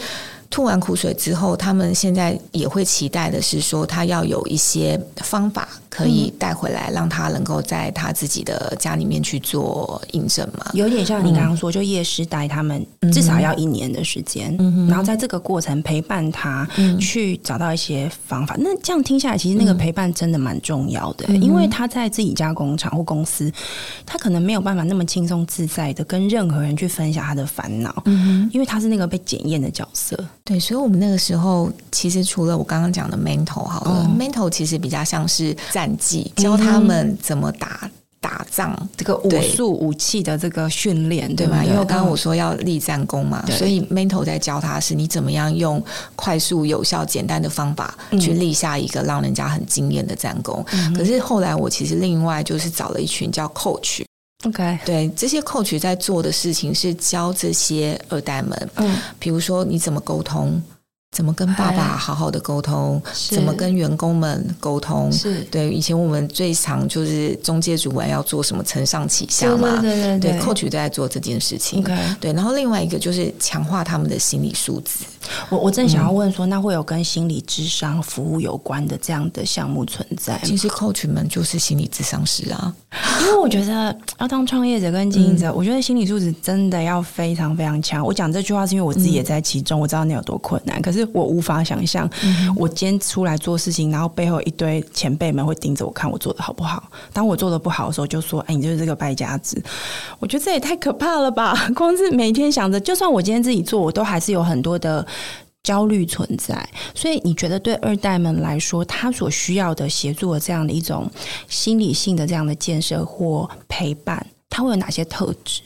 [0.50, 10.72] 吐完苦水之后，他们现在也会期待的是说，他要有一些方法可以带回来，让他能够在他自己的家里面去做印证嘛。
[10.74, 16.66] 有点像你刚刚说，就夜师带他们至少要一年的时间，嗯、然后在这个过程陪伴他
[16.98, 18.56] 去找到一些方法。
[18.58, 23.52] 那这样听下来，其实那个陪伴真的蛮重要的，因为他在自己家工厂或公司，
[24.06, 28.02] 他可能没有办法那么轻松自在的跟任何人去分享他的烦恼，
[28.54, 30.18] 因为他是那个被检验的角色。
[30.52, 41.64] 对，所以，我们那个时候其实除了我刚刚讲的 mental 好了、哦、mental 其实比较像是战绩，教他们怎么打打仗，这个武术武器的这个训练，对吧？
[41.64, 45.82] 因为刚刚我说要立战功嘛，嗯、所以 mental 在教他是你怎么样用
[46.18, 50.62] 快速、有效、简单的方法去立下一个让人家很惊艳的战功。
[50.74, 54.04] 嗯、可是后来我其实另外就是找了一群叫 coach。
[54.44, 60.62] OK，对，这些 coach 在做的事情是教这些二代们，嗯，比如说你怎么沟通，
[61.12, 65.69] 怎么跟爸爸好好的沟通，怎么跟员工们沟通，是对。
[65.69, 71.84] 以前我们最常就是中介主管要做什么承上启下嘛，对对对对，对，coach 都在做这件事情。
[72.21, 75.04] 对，然后另外一个就是强化他们的心理素质。
[75.50, 80.39] 我我正想要问说，那会有跟心理智商服务有关的这样的项目存在？
[80.45, 82.74] 其实 coach 们就是心理智商师啊，
[83.19, 88.02] 因为我觉得要当创业者跟经营者，嗯、我觉得心理素质真的要非常非常强。
[88.02, 92.10] 我讲这句话是因为我自己也在其中，嗯、我知道那有多困难，可是我无法想象，
[92.56, 96.90] 我今天出来做事情，然后背后一堆前辈们会盯着我看我做的好不好。
[97.14, 99.62] 当我做的不好的时候，就说：“哎，你就是这个败家子。”
[100.20, 101.56] 我觉得这也太可怕了吧！
[101.76, 105.06] 光是每天想着，就算我今天自己做，我都还是有很多的。
[105.64, 111.08] 焦虑存在，所以你觉得对二代们来说，他所需要的协助的这样的一种
[111.48, 115.62] 心理性的这样的建设或陪伴，他会有哪些特质？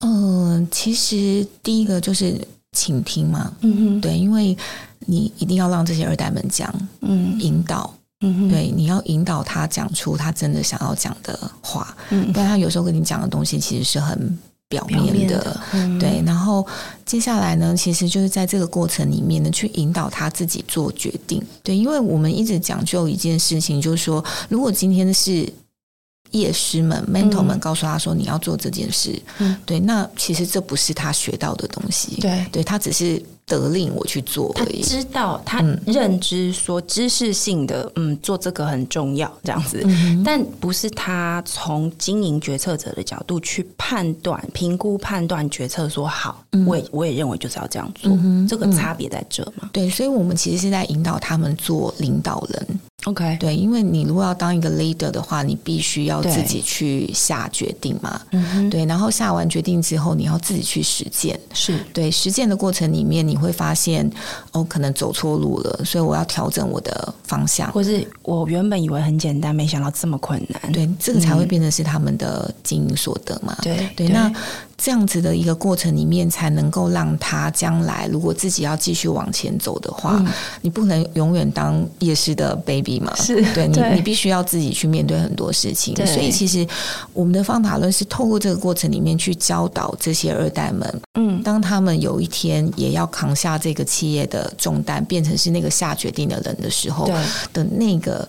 [0.00, 2.38] 嗯、呃，其实第一个就是
[2.76, 4.56] 倾听嘛，嗯哼，对，因为
[5.00, 14.38] 你一定要让这些二代们讲，嗯，引导，嗯哼，对，你要引导他讲出他真的想要讲的话，嗯，不然他有时候跟你讲的东西其实是很。
[14.72, 16.66] 表面的，面的嗯、对，然后
[17.04, 21.42] 接下来呢，其实就是在这个过程里面呢，去引导他自己做决定。
[21.62, 25.46] 对，因为我们一直讲究一件事情，就是说，如果今天是
[26.32, 33.22] 业师们、嗯、mentor 们告诉他说你要做这件事，嗯，对，那其实这不是他学到的东西，对，对他只是。
[33.44, 48.16] 得令我去做而已，他知道他认知说知识性的嗯，做这个很重要这样子，嗯、但不是他从经营决策者的角度去判断、评估、判断、决策说好，嗯、我也我也认为就是要这样做，
[48.48, 49.44] 这个差别在这。
[49.60, 49.68] 嘛？
[49.72, 52.80] 对，所以我们其实是在引导他们做领导人。
[53.04, 58.20] OK，对，因为你如果要当一个 leader 的话，你必须要自己去下决定嘛。
[58.30, 61.38] 嗯，对，然后下完决定之后，你要自己去实践。
[61.52, 64.08] 是对，实践的过程里面，你会发现
[64.52, 67.72] 哦，可能走错路了，所以我要调整我的方向。
[67.72, 70.72] 或是我原本以为很简单，没想到这么困难。
[70.72, 73.56] 对，这个才会变成是他们的经营所得嘛。
[73.62, 74.32] 对、嗯、对，对那。
[74.84, 80.26] 这样子的一个过程里面，才能够让他将来如果自己要继续往前走的话，嗯、
[80.60, 83.14] 你不能永远当夜市的 baby 嘛？
[83.16, 85.94] 是对你，对你必须要自己去面对很多事情。
[86.06, 86.66] 所以，其实
[87.12, 97.14] 我们的方法论是透过这个过程里面去教导这些二代们，嗯，当他们有一天也要扛下这个企业的重担，变成是那个下决定的人的时候，对
[97.52, 98.26] 的那个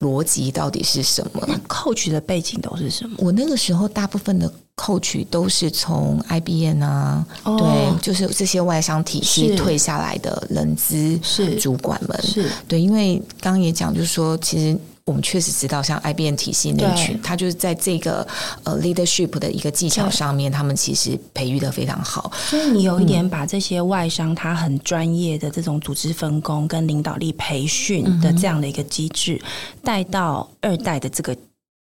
[0.00, 1.44] 逻辑到底是什么？
[1.46, 3.16] 那 coach 的背景都是什么？
[3.18, 4.52] 我那个时候大部分的。
[4.76, 14.74] coach 都是从 IBM 啊，哦、对，就是这些外商体系退下来的人资是主管们，是，是对，因为刚刚也讲，就是说，其实
[15.10, 18.24] 我们确实知道，像 IBM 体系那群，他就是在这个
[18.62, 22.30] 呃 leadership 的一个技巧上面，他们其实培育的非常好。
[22.48, 29.42] 所以你有一点把这些外商他很专业的这种组织分工跟领导力培训的这样的一个机制
[29.82, 31.36] 带到二代的这个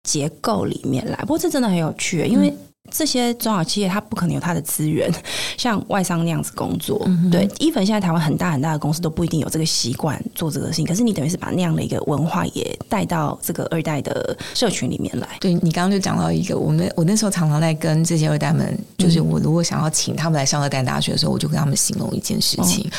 [0.04, 1.18] 结构里面来。
[1.22, 2.54] 不过这真的很有趣，因为。
[2.92, 5.12] 这些中小企业它不可能有它的资源，
[5.58, 7.02] 像外商那样子工作。
[7.08, 10.86] 嗯、对，even 现在台湾很大很大的公司都不一定有这个习惯做这个事情。
[10.86, 15.28] 可是你等于是把那样的一个文化也带到这个二代的社群里面来。
[15.40, 22.92] 对，你刚刚就讲到一个，我们我那时候常常在跟这些二代们，就是我如果想要请他们来上二代大学的时候，我就跟他们形容一件事情：哦、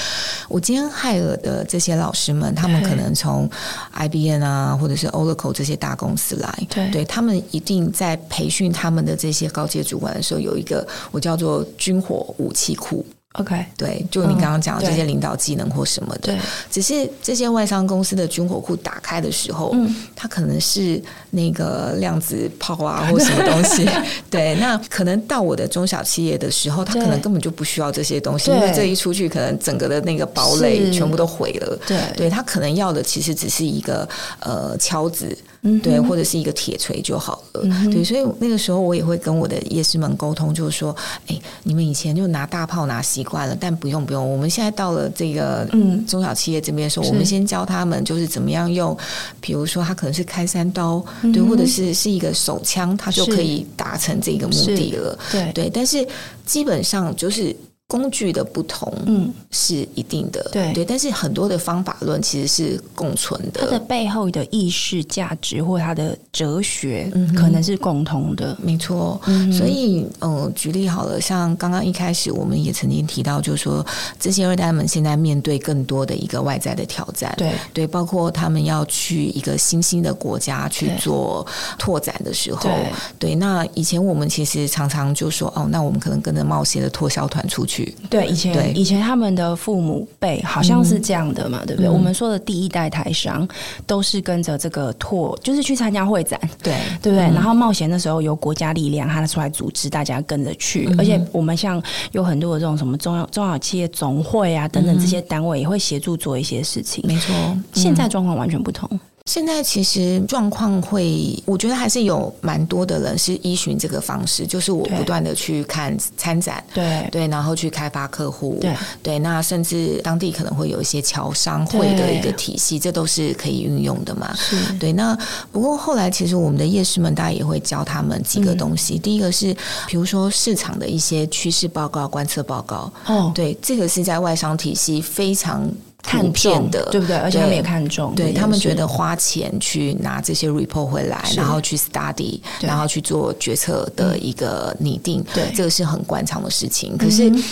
[0.48, 3.48] 我今天海尔的这些老师们，他们可能从
[3.94, 13.04] IBM 啊，或者是 Oracle 这些大公司来，对，对他们一定在培训他们的这些高阶主管的时候，有一个我叫做军火武器库。
[13.38, 16.38] OK，对，就你刚刚讲的这些领导技能或什么的，对，
[16.70, 20.98] 只是这些外商公司的军火库打开的时候，嗯，它可能是
[21.32, 23.86] 那个量子炮啊，或什么东西，
[24.30, 34.08] 对，那可能到我的中小企业的时候，它可能根本就不需要这些东西，因为这一出去，可能整个的那个堡垒全部都毁了，对，对，他可能要的其实只是一个
[34.40, 35.36] 呃敲子。
[35.82, 37.60] 对，或者是一个铁锤就好了。
[37.64, 40.94] 嗯、对，所以那个时候我也会跟我的夜师们沟通，就是说，
[41.26, 45.66] 哎，你们以前就拿大炮拿习惯了，但不用不用，我们现在到了这个
[46.06, 48.96] 中小企业这边的时候，嗯、我们先教他们就是怎么样用，
[49.40, 55.18] 比如说他可能是开山刀，嗯、对，或者是是一个手枪，他就可以达成这个目的了。
[55.30, 56.06] 对对，但是
[56.44, 57.54] 基本上就是。
[57.88, 60.72] 工具的不同，嗯，是一定的，对。
[60.72, 69.20] 对，但是很多的方法论其实是共存的，它的背后的意识价值或它的哲学，嗯，可能是共同的，没错。
[69.26, 73.86] 嗯，所以，嗯，举例好了，像刚刚一开始我们也曾经提到，就是说
[74.18, 77.52] 这些二代们现在面对更多的一个外在的挑战，对。
[77.72, 81.46] 对，包括他们要去一个新兴的国家去做
[81.78, 87.75] 拓展的时候，对，对，那以前我们其实常常就说，哦，那我们可能跟着冒险的拓销团出去。
[88.08, 91.90] 对，以前以前他们的父母辈好像是这样的嘛，嗯、对不对？
[91.90, 93.46] 嗯、我们说的第一代台商
[93.86, 97.26] 都是跟着这个拓，就是去参加会展， 对对不对？
[97.26, 100.86] 嗯、然后冒险的时候由国家力量他出来组织，大家跟着去。
[100.90, 107.04] 嗯、而且我们像有很多的这种什么中央中小企业总会啊等等这些单位也会协助做一些事情。
[107.06, 107.34] 没错，
[107.72, 108.88] 现在状况完全不同。
[109.26, 124.32] 现在其实状况会，我觉得还是有蛮多的人是依循这个方式，就是我不断的去看参展，对对，然后去开发客户，对对，那甚至当地可能会有一些侨商会的一个体系，这都是可以运用的嘛。
[124.78, 125.18] 对，那
[125.50, 128.96] 不过后来其实我们的夜市们，大家也会教他们几个东西。
[128.96, 129.52] 第一个是，
[129.88, 135.68] 比如说市场的一些趋势报告、观测报告，哦，对，这个是在外商体系非常。
[136.06, 137.16] 看片的，对不对？
[137.16, 146.96] 而且他们也看重，对，对他们觉得花钱去拿这些 report 回来，然后去 study，然后去做决策的一个拟定，对，这个是很惯常的事情。
[146.96, 147.28] 可是。
[147.28, 147.42] 嗯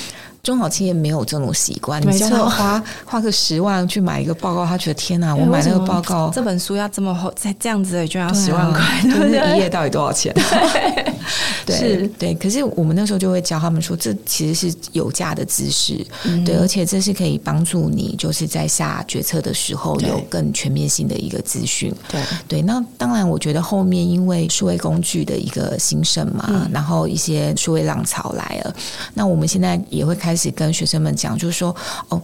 [0.44, 5.34] 中小企业没有这种习惯，你叫他花花个十万去买一个报告，他觉得天哪！
[5.34, 9.56] 我买那个报告，这本书要这么厚，再这样子就要 十万块， 对不对？
[9.56, 10.32] 一页到底多少钱？
[11.64, 12.34] 对，是，对。
[12.34, 16.06] 可是我们那时候就会教他们说，这其实是有价的知识，
[16.44, 21.90] 对，而且这是可以帮助你，就是在下决策的时候有更全面性的一个资讯。
[22.06, 22.60] 对，对。
[22.60, 28.74] 那当然，我觉得后面因为数位工具的一个兴盛嘛，然后一些数位浪潮来了，
[29.14, 30.33] 那我们现在也会开。
[30.34, 31.74] 开始跟学生们讲，就是说，
[32.08, 32.20] 哦，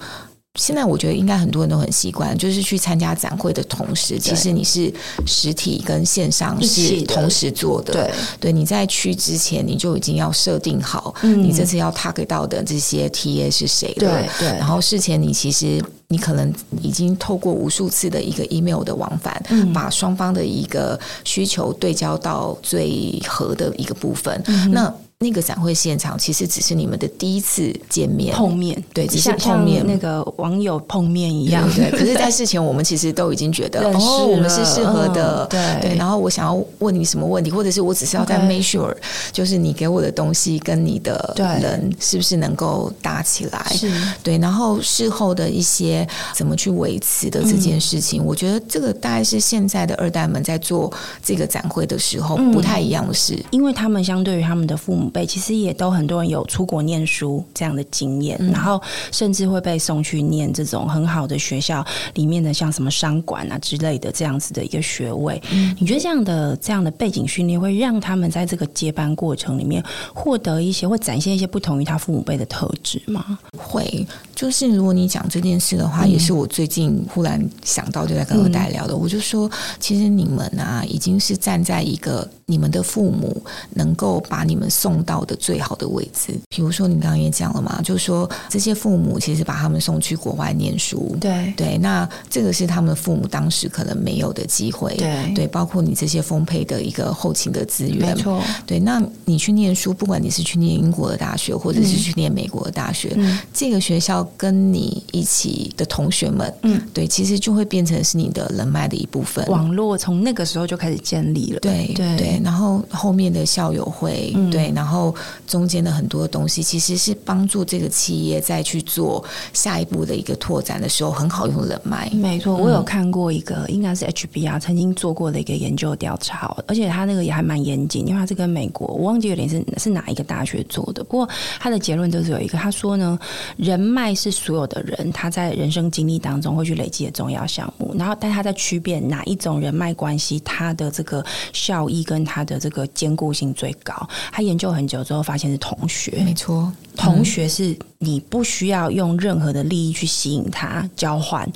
[0.56, 4.92] 现在我觉得应该很多人都很习惯，就是去参加展会的同时，其实你是
[5.24, 7.92] 实体跟线上是同时做的。
[7.92, 13.94] 对，对，你在去之前，你就已经要设定好，你这次要 target 到的这些 TA 是谁了。
[14.00, 14.48] 对，对。
[14.58, 19.40] 然后事前你其实你可能已经透过无数次的一个 email 的往返，
[19.72, 24.42] 把双方的一个需求对焦到最合的一个部分。
[24.72, 31.70] 那那个展会现场其实只是你们的第一次见面碰面，对，只是碰面，那个网友碰面一样。
[31.74, 35.94] 对， 可是，在事前我们其实都已经觉得哦，我们是适合的，对对。
[35.94, 38.96] 然后我想要问你什么问题，或者是我只是要在 make sure，
[39.30, 43.62] 就是你给我的东西跟你的人是不是能够搭起来？
[43.76, 44.38] 是，对。
[44.38, 50.90] 然后事后的一些怎么去维持的这件事情，我觉得这个大概是现在的二代们在做
[51.22, 55.09] 这个展会的时候不太一样的事，因为他们相对于他们的父母。
[55.26, 58.80] 其实也都很多人有出国念书这样的经验，嗯、然后
[59.12, 65.40] 甚至会被送去念这种很好的学校里面的像什么商管啊之类的这样子的一个学位。
[65.52, 69.82] 嗯、你觉得这样的这样的背景训练会让他们在这个接班过程里面
[70.14, 73.38] 获得一些，会展现一些不同于他父母辈的特质吗？
[73.56, 82.28] 会，就是如果你讲这件事的话，嗯、也是我最近忽然想到就在跟二代聊的，嗯、我就说，其实你们啊，已经是站在一个。
[82.50, 83.40] 你们的父母
[83.74, 86.34] 能够把你们送到的最好的位置。
[86.48, 91.54] 比如说，你刚刚也讲了嘛，就是说这些父母其实把他们送去国外念书，对。
[91.56, 95.32] 对，那这个是他们父母当时可能没有的机会，对。
[95.34, 98.80] 对，包括你这些丰沛的一个后勤的资源，没错，对。
[98.80, 112.16] 那你去念书，不管你是去念英国的大学，或者是去念美国的大学，嗯、这个学校跟你一起的同学们，嗯，对，其实就会变成是你的人脉的一部分，网络从那个时候就开始建立了，对对。
[112.16, 112.39] 对。
[112.42, 115.14] 然后后面的校友会，嗯、对，然后
[115.46, 122.10] 中间的很多东西，其实是帮助这个企业再去做下一步的一个拓展的时候，很好用人脉。
[122.12, 131.04] 没错，我有看过一个，嗯、应该是 HBR 曾经做过的一个研究调查，而且他那个也还蛮严谨，因为他是跟美国，我忘记有点是是哪一个大学做的。
[131.04, 133.18] 不过他的结论就是有一个，他说呢，
[133.56, 144.08] 人脉是所有的人他在人生经历当中会去累积的重要项目，然后但他在区别哪一种人脉关系，他的这个效益跟它的这个坚固性最高。
[144.30, 151.50] 他研究很久之后发现是同学，没错，同学是你不需要用任何的利益去吸引他交换。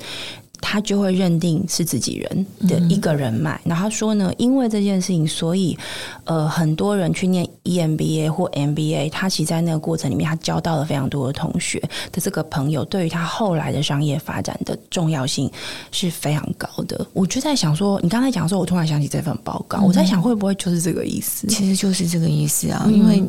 [0.67, 5.77] 他就会认定是自己人的一个人脉，嗯、然后他说呢，因为这件事情，所以
[6.23, 11.79] 呃，很多人去念 EMBA 或 MBA，他其实在那个过程里面，他交到了非常多的同学
[12.11, 15.49] 的这个朋友，对于他后来的商业发展的重要性
[15.91, 17.05] 是非常高的。
[17.13, 21.45] 我就在想说，你刚才讲的时候，我突然想起这份报告，我在想会不会就是这个意思？
[21.45, 23.23] 其实就是这个意思啊，因为。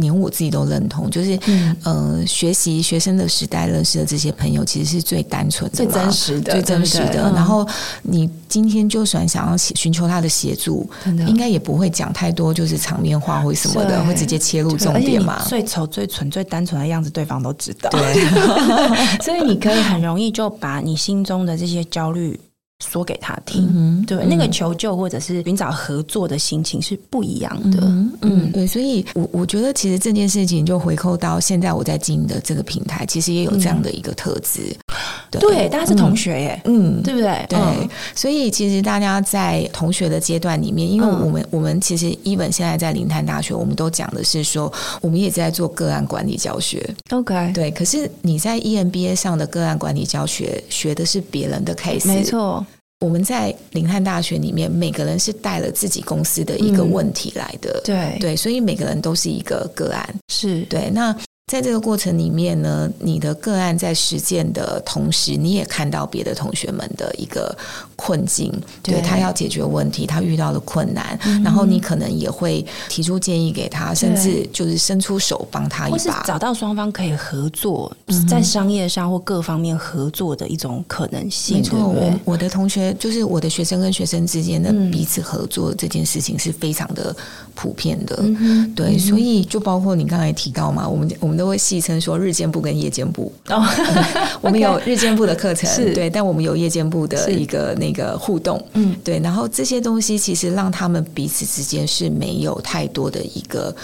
[0.00, 7.06] 连我自己都认同，就是嗯、呃，学习学生的时代认识的这些朋友，其实是最单纯的、最真实的、最真实的。
[7.08, 7.66] 对对然后
[8.02, 15.44] 你今天就算想要寻求他的协助，的应该也不会讲太多，就是场面话或什么的，对会直接切入重点嘛。
[15.46, 17.90] 最丑、最蠢、最单纯的样子，对方都知道。
[17.90, 18.14] 对，
[19.22, 22.40] 所以你可以很容易就把你心中的这些焦虑。
[22.88, 27.78] 说给他听，嗯、对，嗯、那个求救或者是寻找合作的心情是不一样的。
[27.82, 34.60] 嗯，嗯对，所以我我觉得其实这件事情就回扣到现在我在经营的这个平台，其实也有这样的一个特质。
[34.88, 34.94] 嗯、
[35.30, 37.46] 对，对，大家是同学耶，嗯，对不对？
[37.48, 46.82] 对，嗯、所以其实大家在同学的阶段里面，因为我们、嗯、我们其实 even 现在在林泰大学，我们都讲的是说，我们也在做个案管理教学。
[47.10, 47.70] OK，对。
[47.70, 52.64] 可是你在 EMBA 上的个案管理教学，学的是别人的 case，没错。
[53.02, 58.18] 我们在林汉大学里面，每个人是带了自己公司的一个问题来的，嗯、对。
[58.20, 60.62] 对，所以每个人都是一个个案，是。
[60.62, 61.14] 对那。
[61.50, 67.54] 在这个过程里面呢，你的个案在实践的同时，你也看到别的同学们的一个
[68.02, 68.50] 困境，
[68.82, 81.58] 对，对他要解决问题，他遇到的困难，嗯、然后你可能也会提出建议给他，甚至就是伸出手帮他一把，找到双方可以合作，嗯、在商业上或各方面合作的一种可能性。
[81.58, 87.14] 没错，我我的同学就是我的学生跟学生之间的彼此合作这件事情是非常的
[87.54, 91.32] 普遍的，嗯、对，所以就包括你刚才提到嘛，我们我们。
[91.42, 93.32] 都会戏称说日间部跟夜间部。
[93.48, 93.66] 哦，
[94.40, 103.74] 我们有日间部的课程，对，但我们有夜间部的一个那个互动，嗯，对，然后这些东西其实让他们彼此之间是没有太多的一个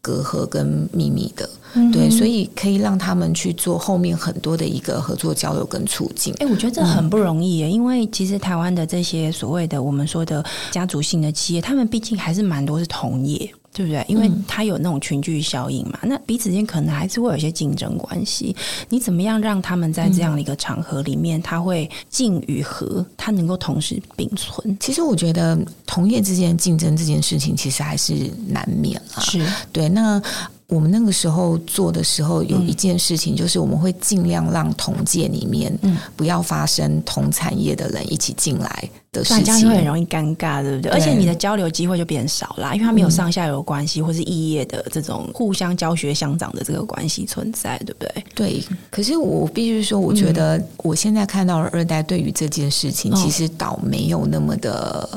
[0.00, 6.32] 隔阂跟秘密的，嗯、对，所以可以让他们去做后面很多的一个合作交流跟促进。
[6.38, 13.50] 哎，我觉得这很不容易耶，嗯、因为其实台湾的这些所谓的我们说的家族性的企业，他们毕竟还是蛮多是同业。
[13.78, 14.04] 对不对？
[14.08, 18.56] 因为它有那种群聚效应嘛，嗯、那彼此间可能还是会有一些竞争关系。
[18.88, 24.76] 你怎么样让他们在这样的一个场合里面，他、嗯、会竞与和，他能够同时并存？
[24.80, 25.56] 其实我觉得
[25.86, 28.14] 同业之间竞争这件事情，其实还是
[28.48, 29.20] 难免啊。
[29.20, 29.88] 是对。
[29.88, 30.20] 那
[30.68, 35.72] 我们那个时候做的时候，有一件事情就是我们会尽量让同届里面
[36.14, 38.90] 不要发生同产业的人一起进来。
[39.10, 40.90] 的事情，这样就会很容易尴尬，对不对？
[40.90, 48.24] 对，而且你的交流机会就变少啦，因为他没有上下游关系，嗯、或是异业的这种互相教学相长的这个关系存在，对不对？
[48.34, 48.62] 对。
[48.90, 55.08] 可是我必须说，我觉得我现在看到了二代对于这件事情，其实倒没有那么的、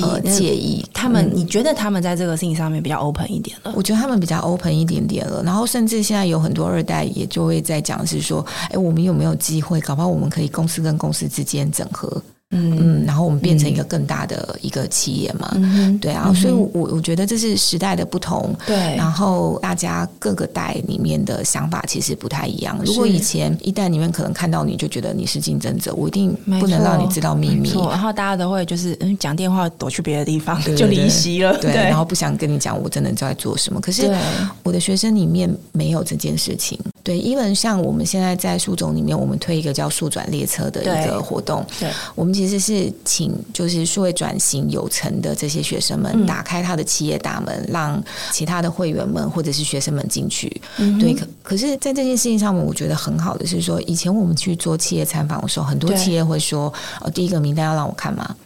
[0.00, 0.84] 嗯呃、介意。
[0.92, 3.72] 他们，你觉得他们在这个事情上面比较 open 一点了？
[3.74, 5.42] 我觉得他们比较 open 一点点了。
[5.42, 9.80] 然后甚至现在有很多二代也就会在讲，是说，哎，我们有没有机会？
[9.80, 12.22] 搞不好我们可以公司跟公司之间整合。
[12.50, 12.78] 嗯。
[12.80, 22.78] 嗯，然后我们变成一个更大的一个企业嘛，嗯、对啊，嗯、所以我我觉得这是时代的不同，对，然后大家各个代里面的想法其实不太一样。
[22.84, 31.82] 如果以前一代里面可能看到你就觉得你是竞争者，我一定不能让你知道秘密，然后大家都会就是嗯讲电话躲去别的地方，就离席了，对，对。
[31.82, 33.80] 然后不想跟你讲我真的在做什么。
[33.80, 34.14] 可是
[34.62, 36.78] 我的学生里面没有这件事情。
[37.08, 50.60] 对，因为像我们现在在树总里面，我们推一个叫树转列车的一个活动，对，对我们其实是请就是数位转型有成的这些学生们打开他的企业大门，嗯、让其他的会员们或者是学生们进去。
[50.76, 58.36] 嗯、对，可可是，在这件事情上面，我觉得很好的是说，以前我们去做企业参访的时候，很多企业会说：“哦，第一个名单要让我看吗？”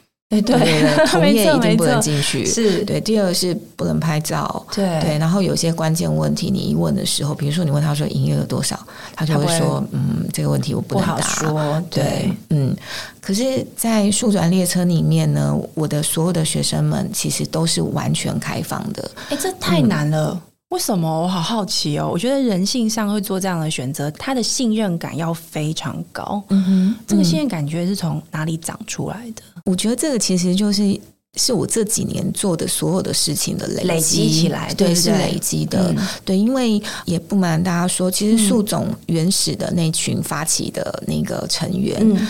[0.40, 2.46] 对对对， 同业一定不能进去。
[2.46, 4.64] 是对，第二是不能拍照。
[4.74, 8.78] 对对，然后有些关键问题，你一问的时候，比如说你问他说营业额多少，
[9.14, 12.74] 他就会说：“嗯，这个问题我不能答。”说对，嗯。
[13.20, 19.10] 可是，在数转列车里面呢，我的所有的学生们其实都是完全开放的。
[19.30, 20.40] 哎，这太难了。
[20.72, 21.22] 嗯为什么？
[21.22, 22.08] 我好好奇哦。
[22.10, 26.42] 我觉得人性上会做这样的选择，他的信任感要非常高。
[26.48, 29.42] 嗯哼，这个信任感觉是从哪里长出来的？
[29.66, 30.98] 我觉得这个其实就是
[31.34, 35.94] 是我这几年做的所有的事情的累积，累积起来，对，对，对，是累积的。
[35.94, 41.98] 嗯、对，因为也不瞒大家说，其实树总原始的那群发起的那个成员。
[42.00, 42.26] 嗯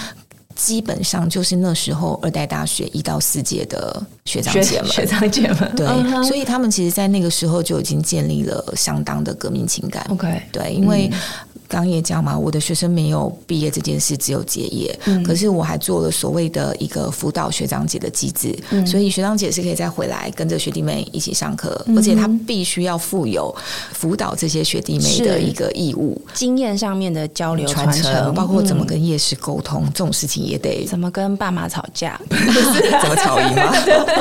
[0.54, 6.24] 基本上就是那时候二代大学一到四届的学长姐们，学长姐们，对，uh huh.
[6.24, 10.06] 所以他们其实，在那个时候就已经建立了相当的革命情感。
[10.10, 11.08] OK，对，因为。
[11.12, 11.18] 嗯
[11.72, 14.94] 刚也讲嘛，我的学生没有毕业这件事，只有结业。
[15.06, 23.54] 嗯，可是我还做了所谓的一个辅导学长姐的机制，嗯，所以学长姐是可以再回来跟着学弟妹一起上课，嗯，而且他必须要负有
[23.94, 30.84] 辅导这些学弟妹的一个义务，经验上面的交流传承，承，包括怎么跟夜市沟通，嗯，这种事情也得。
[30.86, 33.72] 怎么跟爸妈吵架， 怎么吵赢吗？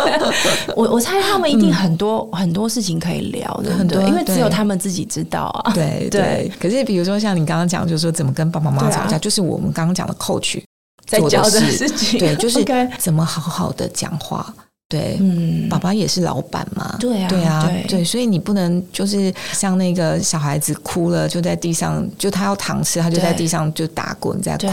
[0.77, 5.73] 我我猜他们一定很多，嗯，很多事情可以聊的，很多，因为只有他们自己知道啊。
[5.73, 7.40] 对对，对，可是比如说像你。
[7.41, 10.61] 你刚刚讲就是说怎么跟爸爸妈妈吵架，啊、就是我们刚刚讲的 coach
[11.05, 11.89] 在教的事。
[11.89, 12.63] 情，对，就是
[12.99, 14.53] 怎么好好的讲话。
[14.91, 24.69] 对，嗯，爸爸也是老板嘛，对啊，对啊，对，对，所以你不能就是像那个小孩子哭了就在地上，就他要糖吃，他就在地上就打滚在哭。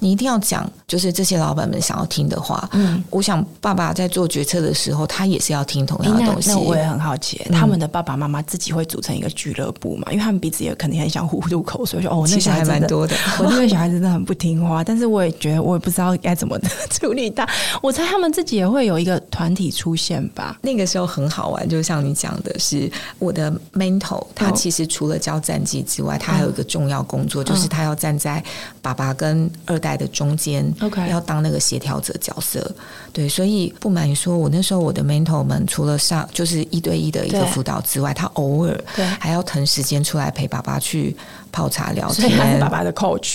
[0.00, 2.68] 你一定要讲，就是这些老板们想要听的话。
[2.72, 6.50] 嗯，我想爸爸在做决策的时候，他也是要听同样的东西。
[6.50, 10.08] 那我也很好奇，他们的爸爸妈妈自己会组成一个俱乐部嘛？
[10.10, 16.58] 因为他们彼此也肯定很想互吐口水，说哦，那小孩还蛮多的， 我那个小孩子真的很不听话，但是我也觉得我也不知道该怎么
[16.90, 17.48] 处理他。
[17.80, 20.24] 我猜他们自己也会有一个团体出现。
[20.34, 28.42] 吧，那个时候很好玩，就像你讲的是，我的 mentor 他其实除了教战绩之外，他还有一个重要工作，就是他要站在
[28.80, 32.74] 爸爸跟二代的中间，OK，要当那个协调者角色。
[33.12, 38.82] 对，所以不瞒你说，我那时候我的 mentor 们除了上就是一对一的一个辅导之外，他偶尔
[39.20, 41.16] 还要腾时间出来陪爸爸去
[41.52, 42.58] 泡茶聊天。
[42.58, 43.34] 爸爸的 coach，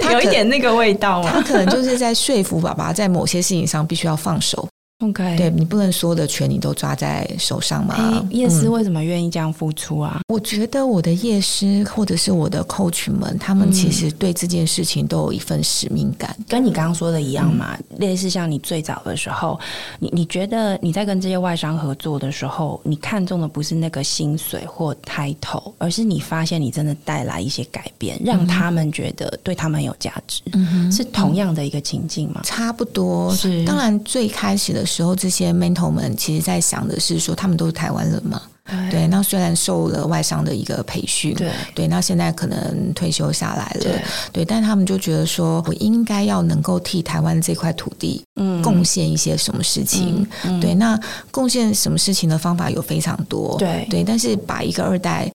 [0.00, 1.30] 他 有一点那个味道吗？
[1.32, 4.66] 他可能就是在说服爸爸，在某些事情上必须要放手。
[5.04, 8.26] OK，对，你不能所有的权你都抓在手上嘛？
[8.30, 10.20] 叶师为什么愿意这样付出啊？
[10.20, 17.76] 嗯，我觉得我的叶师或者是我的 coach 们，他们其实对这件事情都有一份使命感，嗯，跟你刚刚说的一样嘛。
[17.90, 19.60] 嗯，类似像你最早的时候，
[19.98, 32.40] 你你觉得你在跟这些外商合作的时候，你看中的不是那个薪水或 title，而是你发现你真的带来一些改变，让他们觉得对他们有价值，嗯，是同样的一个情境吗？
[32.44, 33.62] 差不多是。
[33.66, 34.85] 当然最开始的。
[34.86, 38.40] 时候，这些 mentor 们其实在想的是说，他们都是台湾人嘛，
[38.90, 41.50] 对，那虽然受了外商的一个培训，对。
[41.74, 50.74] 对，那现在可能退休下来了，对，对，但他们就觉得说，我应该要能够替台湾这块土地，嗯，贡献一些什么事情，嗯嗯、对。
[50.74, 50.98] 那
[51.30, 53.86] 贡献什么事情的方法有非常多，对。
[53.90, 55.30] 对，但是把一个二代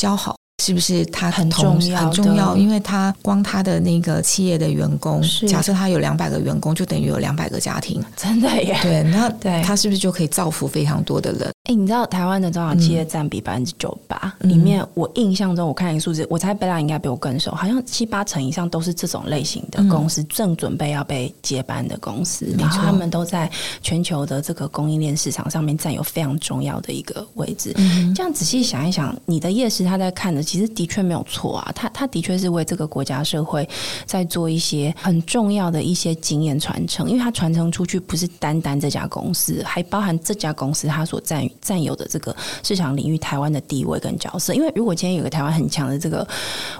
[0.00, 0.36] 教好。
[0.64, 2.02] 是不是他很重要？
[2.02, 8.78] 很重要，因为他光他的那个企业的员工，假设他有两百个员工，就等于有两百个家庭，真的耶。
[8.80, 11.51] 对，那对他是不是就可以造福非常多的人？
[11.68, 22.52] 哎，你知道台湾的中小企业占比百分之九八，里面我印象中我看一个数字，我猜贝拉应该比我更熟，好像七八成以上都是这种类型的公司，嗯、正准备要被接班的公司。
[22.58, 23.48] 然后他们都在
[23.80, 27.72] 全球的这个供应链市场上面占有非常重要的一个位置。
[27.76, 30.42] 嗯、这样仔细想一想，你的夜市他在看的。
[30.42, 33.66] 其实的确没有错啊，他他的确是为这个国家社会
[34.04, 44.54] 在做一些很重要的一些经验传承，因为他传承出去不是单单这家公司，还包含这家公司他所占占有的这个市场领域，台湾的地位跟角色。
[44.54, 46.26] 因为如果今天有个台湾很强的这个，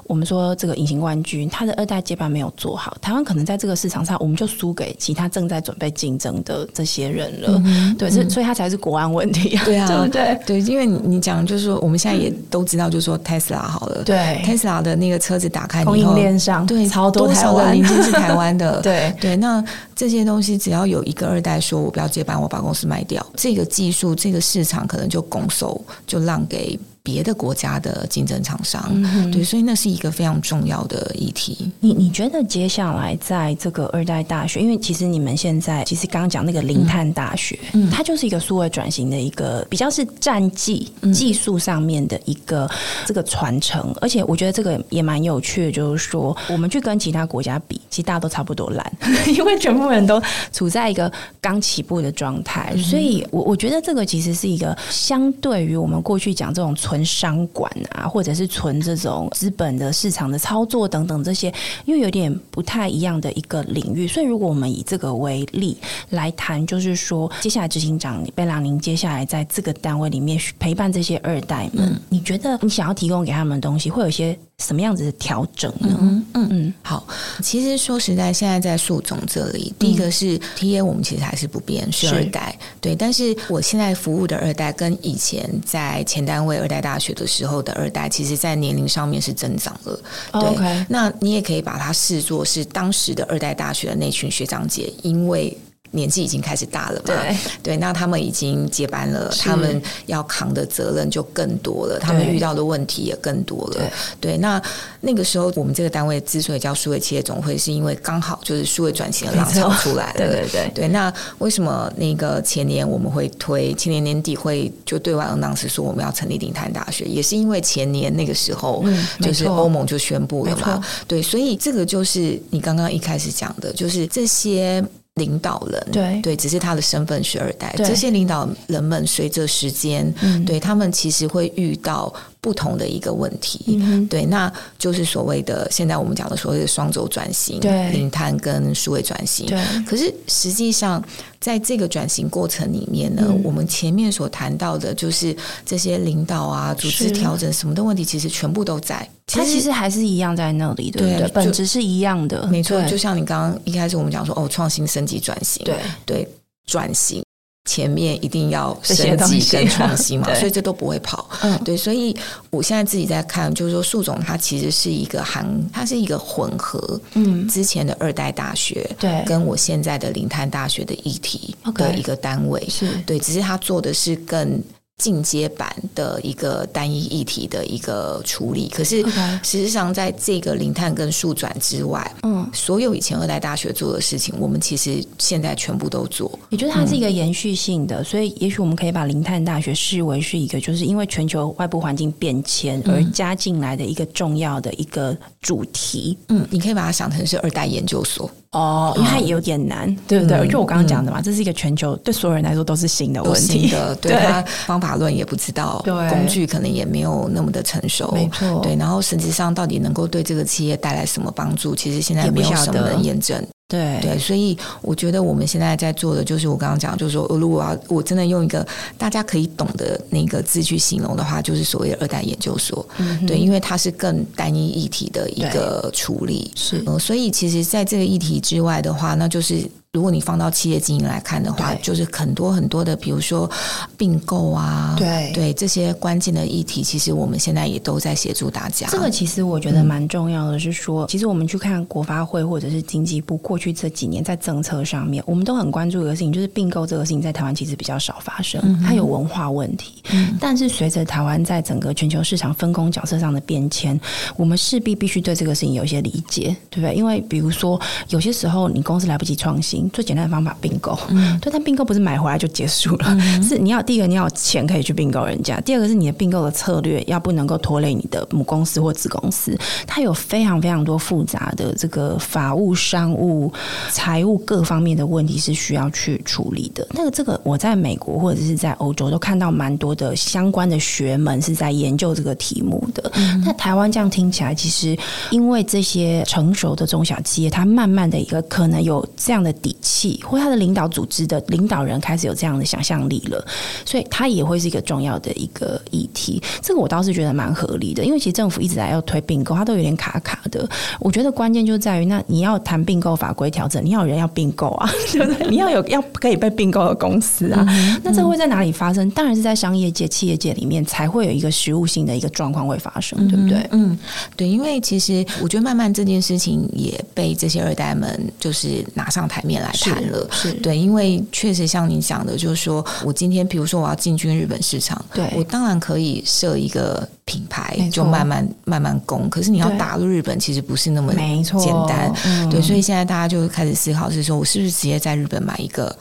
[0.04, 7.62] 我们说这个隐形冠军，他的二代接班没有做好，台湾可能在这个市场上我们就输给其他正在准备竞争的这些人了。
[7.98, 10.40] 对，所以所以他才是国安问题啊，对啊，对 不对？
[10.46, 13.62] 对，因为你你讲就是说，我们现在也都知道，就是说 Tesla。
[13.62, 19.36] 好了，对，Tesla 的那个车子打开，供应链上对超多台湾的零件是台湾的， 对对。
[19.36, 19.64] 那
[19.94, 28.90] 这些东西只要有一个二代说，我不要接班，我把公司卖掉，这个技术、这个市市场可能就拱手就让给别的国家的竞争厂商。
[28.92, 31.70] 嗯、对，所以那是一个非常重要的议题。
[31.80, 42.70] 你你觉得接下来在这个二代大学，因为其实你们现在其实刚刚讲那个零碳大学，嗯、它就是一个数位转型的一个比较是战绩技术上面的一个
[43.07, 48.92] 这个传承，而且我觉得这个也蛮有趣的，就是说我们去跟其他国家比，其实大家都差不多烂，
[49.36, 50.22] 因为全部人都
[50.53, 61.51] 处在一个刚起步的状态，所以我我觉得这个其实是一个相对于我们过去讲这种纯商管啊，或者是存这种资本的市场的操作等等这些，
[61.86, 65.74] 又有点不太一样的一个领域，所以如果我们以这个为例
[66.11, 75.97] 来谈，就是说接下来执行长贝朗，您接下来在这个单位里面陪伴这些二代们，嗯、你觉得你想要提供给他们的东西会有一些什么样子的调整呢？
[75.99, 76.26] 嗯。
[76.34, 77.07] 嗯嗯，好，
[77.40, 82.95] 其实说实在，现在在树总这里，第一个是 TA，我们其实还是不变，是二代，对。
[82.95, 89.99] 但是我现在服务的二代，跟以前在前单位二代大学的时候的二代，其实在年龄上面是增长了。
[90.33, 95.57] 对.那你也可以把它视作是当时的二代大学的那群学长姐，因为。
[95.93, 97.05] 年纪已经开始大了嘛？
[97.07, 103.74] 对，对，那他们已经接班了，他们要扛的责任就更多了，他们遇到的问题也更多了。
[104.20, 104.61] 对，对，那
[105.01, 110.14] 那个时候我们这个单位之所以叫数位企业总会，是因为刚好就是数位转型的浪潮出来了。
[110.16, 110.88] 对对对，对。
[110.88, 118.84] 那为什么那个前年我们会推，前年年底会就对外 announce 说我们要成立零碳大学，也是因为前年那个时候，
[119.20, 120.82] 就是欧盟就宣布了嘛。
[121.07, 124.82] 对，所以这个就是你刚刚一开始讲的，就是这些。
[125.16, 126.20] 领导人对。
[126.22, 127.74] 对，只是他的身份是二代。
[127.76, 132.12] 这些领导人们随着时间，嗯、对他们其实会遇到
[132.43, 133.78] 不同的一个问题。
[133.80, 139.47] 嗯、对，那就是所谓的现在我们讲的所谓的双轴转型，对，零碳跟数位转型。
[139.47, 141.03] 对，可是实际上
[141.40, 145.34] 在这个转型过程里面呢，嗯、我们前面所谈到的，就是
[145.64, 149.09] 这些领导啊、组织调整什么的问题，其实全部都在。
[149.24, 151.18] 它其实还是一样在那里，对不对？
[151.20, 152.82] 对，本质是一样的，没错。
[152.86, 156.28] 就像你刚刚一开始我们讲说，哦，创新、升级、转型，对对，
[156.66, 157.22] 转型
[157.64, 161.28] 前面一定要升级跟创新嘛， 所以这都不会跑。
[161.42, 161.76] 嗯，对。
[161.76, 162.16] 所以
[162.50, 174.60] 我现在自己在看，就是说，树总它其实是一个含，它是一个混合，嗯，之前的二代大学对，跟我现在的林滩大学的议题的一个单位是对，只是它做的是更。
[175.03, 179.03] 进阶版的一个单一议题的一个处理，可是
[179.42, 186.30] 事实上，在这个零碳跟数转之外，嗯，所有以前二代大学做的事情，我们其实现在全部都做。
[186.50, 196.16] 也就是它是一个延续性的，嗯、所以也许我们可以把零碳大学视为是一个，就是因为全球外部环境变迁而加进来的一个重要的一个主题。
[196.28, 198.30] 嗯，你可以把它想成是二代研究所。
[198.53, 200.46] 哦，因为它也有点难，嗯、对不对？
[200.48, 203.70] 就我刚刚讲的嘛，嗯、这是一个全球对所有人来说都是新的问题。
[203.70, 205.92] 的， 对他方法论也不知道，对。
[206.11, 208.61] 工具可能也没有那么的成熟，没错。
[208.62, 213.42] 对，然后实际上到底能够对这个企业带来什么帮助，其实现在没有什么人验证。
[213.72, 218.66] 对对，所以我觉得我们现在在做的就是我刚刚讲，就是说，如果要我真的用一个
[218.98, 222.86] 大家可以懂的那个字去形容的话，就是所谓的二代研究所。
[222.98, 226.50] 嗯、对，因为它是更单一议题的一个处理。
[226.54, 229.66] 是，嗯，所以其实在这个议题之外的话，那就是。
[229.93, 233.51] 如果你放到企业经营来看的话，就是很多很多的，比如说
[233.95, 238.86] 并购啊，对对，这些关键的议题，其实我们现在也都在协助大家。
[238.90, 250.03] 这个其实我觉得蛮重要的，是说，嗯、其实我们去看国发会或者是经济部过去这几年在政策上面，我们都很关注一个事情，就是并购这个事情在台湾其实比较少发生，嗯、它有文化问题。
[250.14, 254.01] 嗯、但是随着台湾在整个全球市场分工角色上的变迁，
[254.38, 256.95] 我们势必必须对这个事情有一些理解，对不对？
[256.95, 257.78] 因为比如说
[258.09, 259.82] 有些时候你公司来不及创新。
[259.91, 269.57] 最简单的方法并购，嗯、对，但并购不是买回来就结束了，嗯、是你要第一个你要有钱可以去并购人家，第二个是你的并购的策略要不能够拖累你的母公司或子公司，
[269.87, 273.53] 它有非常非常多复杂的这个法务、商务、
[273.91, 276.87] 财务各方面的问题是需要去处理的。
[276.93, 283.11] 那个这个我在美国或者是在欧洲都看到蛮多的相关的学门是在研究这个题目的。
[283.45, 284.97] 那、嗯、台湾这样听起来，其实
[285.30, 289.71] 因为这些成熟的中小企业，它慢慢的一个可能有这样的底。
[289.80, 293.44] 气或他的领导组织的领导人开始有这样的想象力了，
[293.84, 296.42] 所以他也会是一个重要的一个议题。
[296.60, 300.68] 这个我倒是觉得蛮合理的，因为其实政府一直在要推并购，它都有点卡卡的。
[301.00, 305.48] 我觉得关键就在于，那你要谈并购法规调整，你要有人要并购啊， 对不对？
[305.48, 307.64] 你要有要可以被并购的公司啊。
[307.68, 309.08] 嗯、那这会在哪里发生？
[309.10, 313.66] 当然是在商业界、企业界里面才会有一个实物性的一个状况会发生，对不对？
[313.70, 313.98] 嗯，
[314.36, 319.61] 对，因为其实我觉得慢慢这件事情也被这些二代们就是拿上台面。
[319.62, 320.28] 面来谈了。
[320.30, 329.28] 是，是对，因为确实像你讲的，就是说我今天比如说我要进军日本市场，对我当然可以设一个品牌，就慢慢慢慢攻。
[329.30, 332.12] 可是你要打入日本，其实不是那么简单。
[332.24, 335.94] 嗯、对，所以现在大家就开始思考是说，我是不是直接在日本买一个。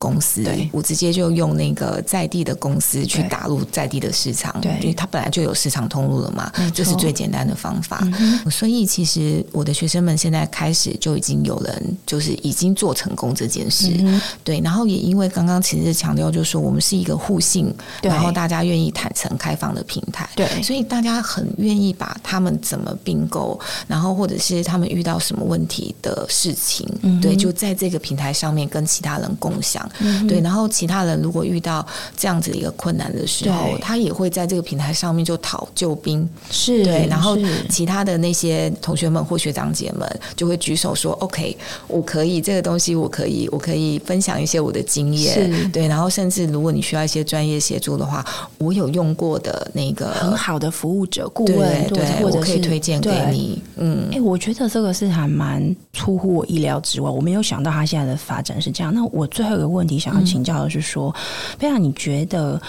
[0.00, 0.66] 公司，对。
[0.72, 8.00] 我直接就用那个在地的公司去打入在地的市场，对，因为它本来就有市场通路了嘛，这是最简单的方法。
[8.18, 14.58] 嗯、所以其实我的学生们现在开始就已经有人就是已经做成功这件事，嗯、对。
[14.60, 17.70] 然后也因为刚刚其实强调就是说我们是一个互信，
[18.02, 29.86] 然后大家愿意坦诚开放的平台，对，所以大家很愿意把他们怎么并购，然后或者是他们遇到什么问题的事情，嗯、对，就在这个平台上面跟其他人共享。
[29.98, 31.84] 嗯、对，然后其他人如果遇到
[32.16, 37.06] 这样子一个困难的时候，他也会在这个平台上面就讨救兵，是对。
[37.08, 37.36] 然后
[37.68, 41.56] 其他的那些同学们或学长姐们就会举手说：“OK，
[41.88, 48.24] 我可以这个东西，我可以，我可以分享一些我的经验。”对，然后甚至如果你需要一些专业协助的话，
[48.58, 53.60] 我有用过的那个很好的服务者顾问，对，我可以推荐给你。
[53.76, 58.94] 嗯，哎，我觉得这个是还蛮出乎我意料之外，我没有想到他现在的发展是这样。
[58.94, 59.79] 那我最后一个问。
[59.80, 61.14] 问题想要请教的是说，
[61.58, 62.60] 贝拉，你觉得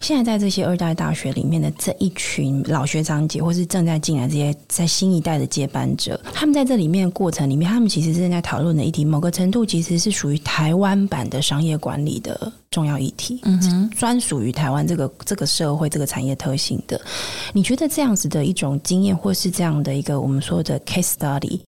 [0.00, 17.00] 现在在这些二代大学里面的这一群老学长姐，或是正在进来这些在新一代的接班者，他们在这里面的过程里面，他们其实正在讨论的议题，某个程度其实是属于台湾版的商业管理的重要议题，嗯哼，专属于台湾这个这个社会这个产业特性的。
[17.52, 21.60] 你觉得这样子的一种经验，或是这样的一个我们说的 case study？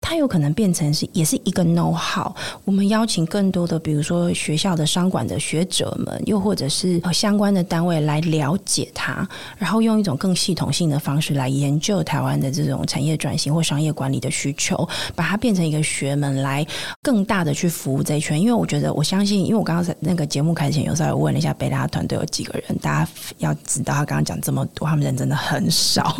[0.00, 2.32] 它有可能变成是也是一个 know how。
[2.64, 9.28] 我们邀请更多的，比如说学校的商管的学者们，又或者是相关的单位来了解它，
[9.58, 16.66] 然后用一种更系统性的方式来研究台湾的这种产业转型或商业管理的需求，把它变成一个学门，来
[17.02, 18.40] 更大的去服务这一圈。
[18.40, 26.16] 因为我觉得，我相信，因为我刚刚在那个节目开始前，有时候问了一下贝拉团队有几个人，大家要知道，他刚刚讲这么多，他们人真的很少，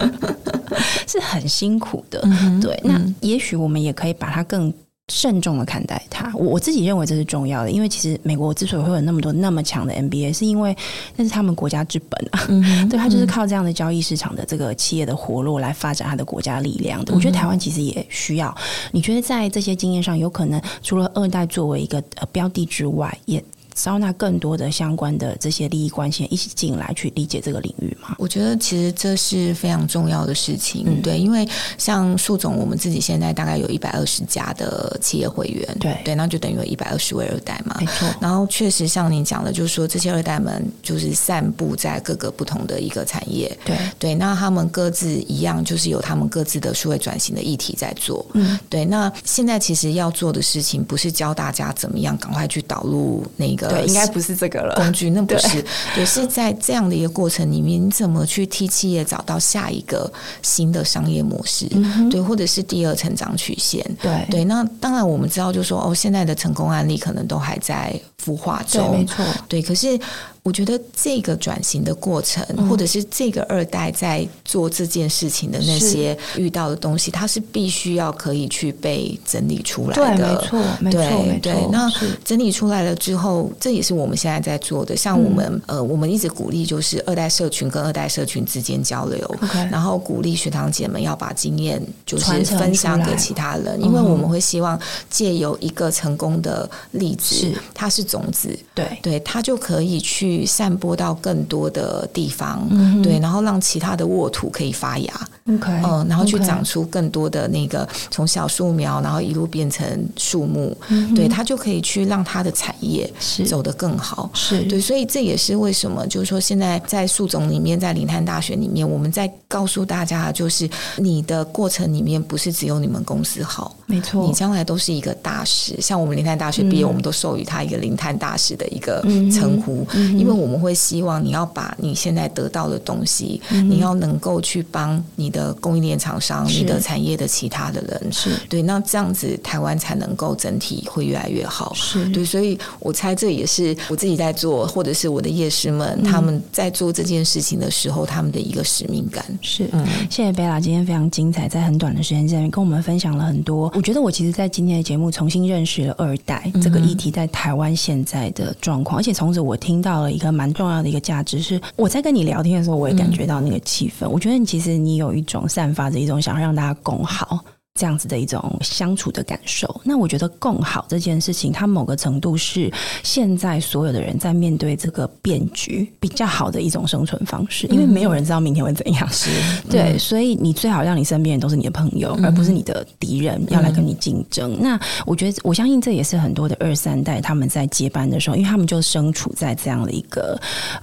[1.07, 2.21] 是很辛苦的。
[2.25, 3.68] 嗯、对，那也许我。
[3.69, 4.73] 我们也可以把它更
[5.13, 6.33] 慎重的看待它。
[6.35, 10.75] 我我自己认为这是重要的，因为其实美国之所以会有那么多那么强的 NBA，是因为
[11.17, 12.47] 那是他们国家之本啊。
[12.49, 17.15] 嗯， 对，他就是靠这样的交易市场的这个企业的活络来发展他的国家力量的。
[17.15, 18.57] 我觉得台湾其实也需要。
[18.91, 23.43] 你觉得在这些经验上，有可能除了二代作为一个呃标的之外，也
[23.81, 28.17] 招纳更多的相关的这些利益关系一起进来去理解这个领域吗？
[28.19, 31.49] 我觉得其实这是非常重要的事情，嗯、对，因为
[31.79, 38.09] 像树总，我们自己现在大概有一百二十家的企业会员，对对，那就等于有一百二十位二代嘛，没错。
[38.21, 48.85] 然后确实像您讲的，就是说这些二代们就是散布在各个不同的一个产业，对对，那他们各自一样，就是有他们各自的数位转型的议题在做，嗯，对。
[48.85, 54.75] 那现在其实要做的事情，不是教大家怎么样赶快去导入那个，对，应该不是这个了。
[54.75, 55.65] 工具那不是，
[55.97, 60.11] 也是在这样的一个过程里面，你怎么去替企业找到下一个
[60.43, 61.67] 新的商业模式？
[61.73, 63.85] 嗯、对，或者是第二成长曲线？
[64.01, 64.45] 对对。
[64.45, 69.25] 那当然，我们知道，就是说，哦，现在的成功案例可能都还在孵化中，没错。
[69.49, 69.99] 对，可是。
[70.43, 80.17] 我觉得这个转型的过程，或者是这个二代在做这件事情的那些遇到的东西，它是必须要可以去被整理出来的。
[80.17, 81.55] 对，没错，没错，对。
[81.71, 81.91] 那
[82.25, 84.97] 整理出来了之后，这也是我们现在在做的。
[84.97, 89.37] 像我们呃，我们一直鼓励就是二代社群跟二代社群之间交流，
[89.71, 94.81] 然后鼓励学堂姐们要把经验就是分享给其他人，因为我们会希望
[95.11, 100.28] 借由一个成功的例子，它是种子，对对，它就可以去。
[100.47, 113.11] 散播到更多的地方，嗯、对，然后让其他的沃土可以发芽，OK，嗯，然后去长出更多的那个从小树苗，然后一路变成树木，嗯、对，它就可以去让它的产业
[113.47, 114.63] 走得更好，是。
[114.65, 141.73] 对，所以这也是为什么，就是说现在在树种里面，在林泰大学里面，我们在告诉大家，就是你的过程里面不是只有你们公司好，没错，你将来都是一个大师，像我们林泰大学毕业，嗯、我们都授予他一个林泰大师的一个称呼，因为我们会希望你要把你现在得到的东西，嗯、你要能够去帮你的供应链厂商、你的产业的其他的人，是对，那这样子台湾才能够整体会越来越好。
[141.75, 149.25] 是对，所以我猜这也是我自己在做，或者是我的业师们、嗯、他们在做这件事情的时候，他们的一个使命感。
[149.41, 153.73] 是，嗯，谢谢贝拉，今天非常精彩，在很短的时间之内跟我们分享了很多。
[153.75, 160.53] 我觉得我其实，在今天的节目重新认识了二代这个议题在台湾现在的状况，而且从此我听到了一个蛮。
[160.59, 164.07] 重要的一个价值是，我在跟你聊天的时候，我也感觉到那个气氛。
[164.07, 169.81] 嗯、我觉得你其实你有一种散发着一种想要让大家共好这样子的一种相处的感受。
[169.85, 172.69] 那我觉得共好这件事情，它某个程度是
[173.05, 179.09] 现在所有的人在面对这个变局比较好的一种生存方式，因为没有人知道明天会怎样。
[179.13, 184.55] 是、嗯、对，所以你最好让你身边人都是你的朋友，嗯、而不是你的敌人要来跟你竞争。
[184.55, 190.37] 嗯、那我觉得，我相信这也是很多的二三代他们在接班的时候，因为他们就身处在这样的一个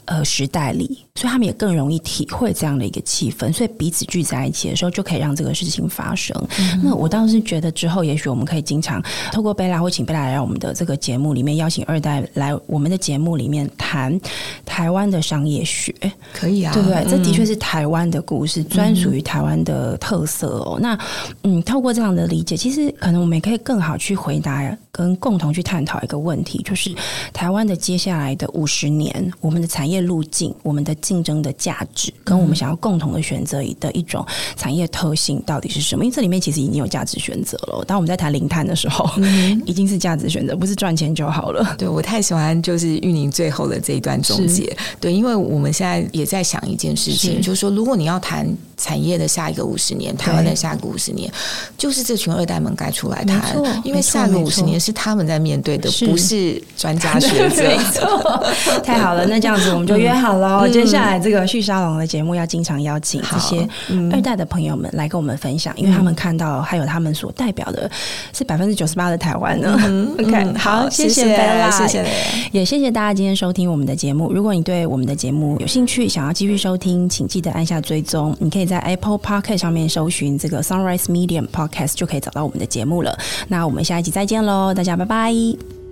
[0.05, 6.35] 呃时代里，所以他们也更容易体会这样的一个气氛，所以彼此聚在一起的时候，就可以让这个事情发生。
[6.59, 9.01] 嗯、那我倒是觉得之后，也许我们可以经常
[9.31, 14.19] 透过贝拉或请贝拉来我们的这个节目里面邀请二代来我们的节目里面谈
[14.65, 15.95] 台湾的商业学，
[16.33, 16.97] 可以啊，对不对？
[16.97, 20.75] 嗯、这的确是台湾的故事，专属于台湾的特色哦。
[20.79, 20.99] 嗯、那
[21.43, 24.61] 嗯，透过这样的理解，其实可能我们也可以更好去回答
[24.91, 26.93] 跟共同去探讨一个问题，就是
[27.31, 34.25] 台湾的接下来的五十年，我们的产业路径，我们的竞争的价值，跟我们想要共同的选择的一种
[34.55, 36.03] 产业特性到底是什么？
[36.03, 37.85] 因为这里面其实已经有价值选择了。
[37.85, 41.75] 当我们在谈零碳的时候，嗯、 已经是价值选择，不是赚钱就好了。
[41.77, 44.75] 对，我太喜欢就是玉宁最后的这一段总结。
[44.99, 51.31] 对，因为我们现在也在想一件事情，是就是说，如果你要谈产业的下一个五十年，台湾的下一个五十年，
[51.77, 57.77] 就是这群二代们该出来谈，因为下一个五十年是他们在面对的，不是专家学者。
[58.83, 63.67] 太好了，那这样子我们就约好了， 嗯、接下来这个旭沙龙的节目要经常邀请这些
[64.11, 67.89] 二代的朋友们来跟我们分享，嗯、因为他们看到还有他们所代表的
[68.33, 69.77] 是百分之九十八的台湾呢。
[69.85, 72.05] 嗯、 OK，好，谢谢贝拉，谢谢，
[72.51, 74.31] 也谢谢大家今天收听我们的节目。
[74.31, 78.35] 如果你对我们的节目有兴趣，想要继续收听，请记得按下追踪。
[78.39, 83.17] 你可以在 Apple Podcast 上面搜寻这个 Sunrise Medium Podcast，就可以找到我们的节目了。
[83.47, 85.84] 那我们下一集再见喽，大家拜拜。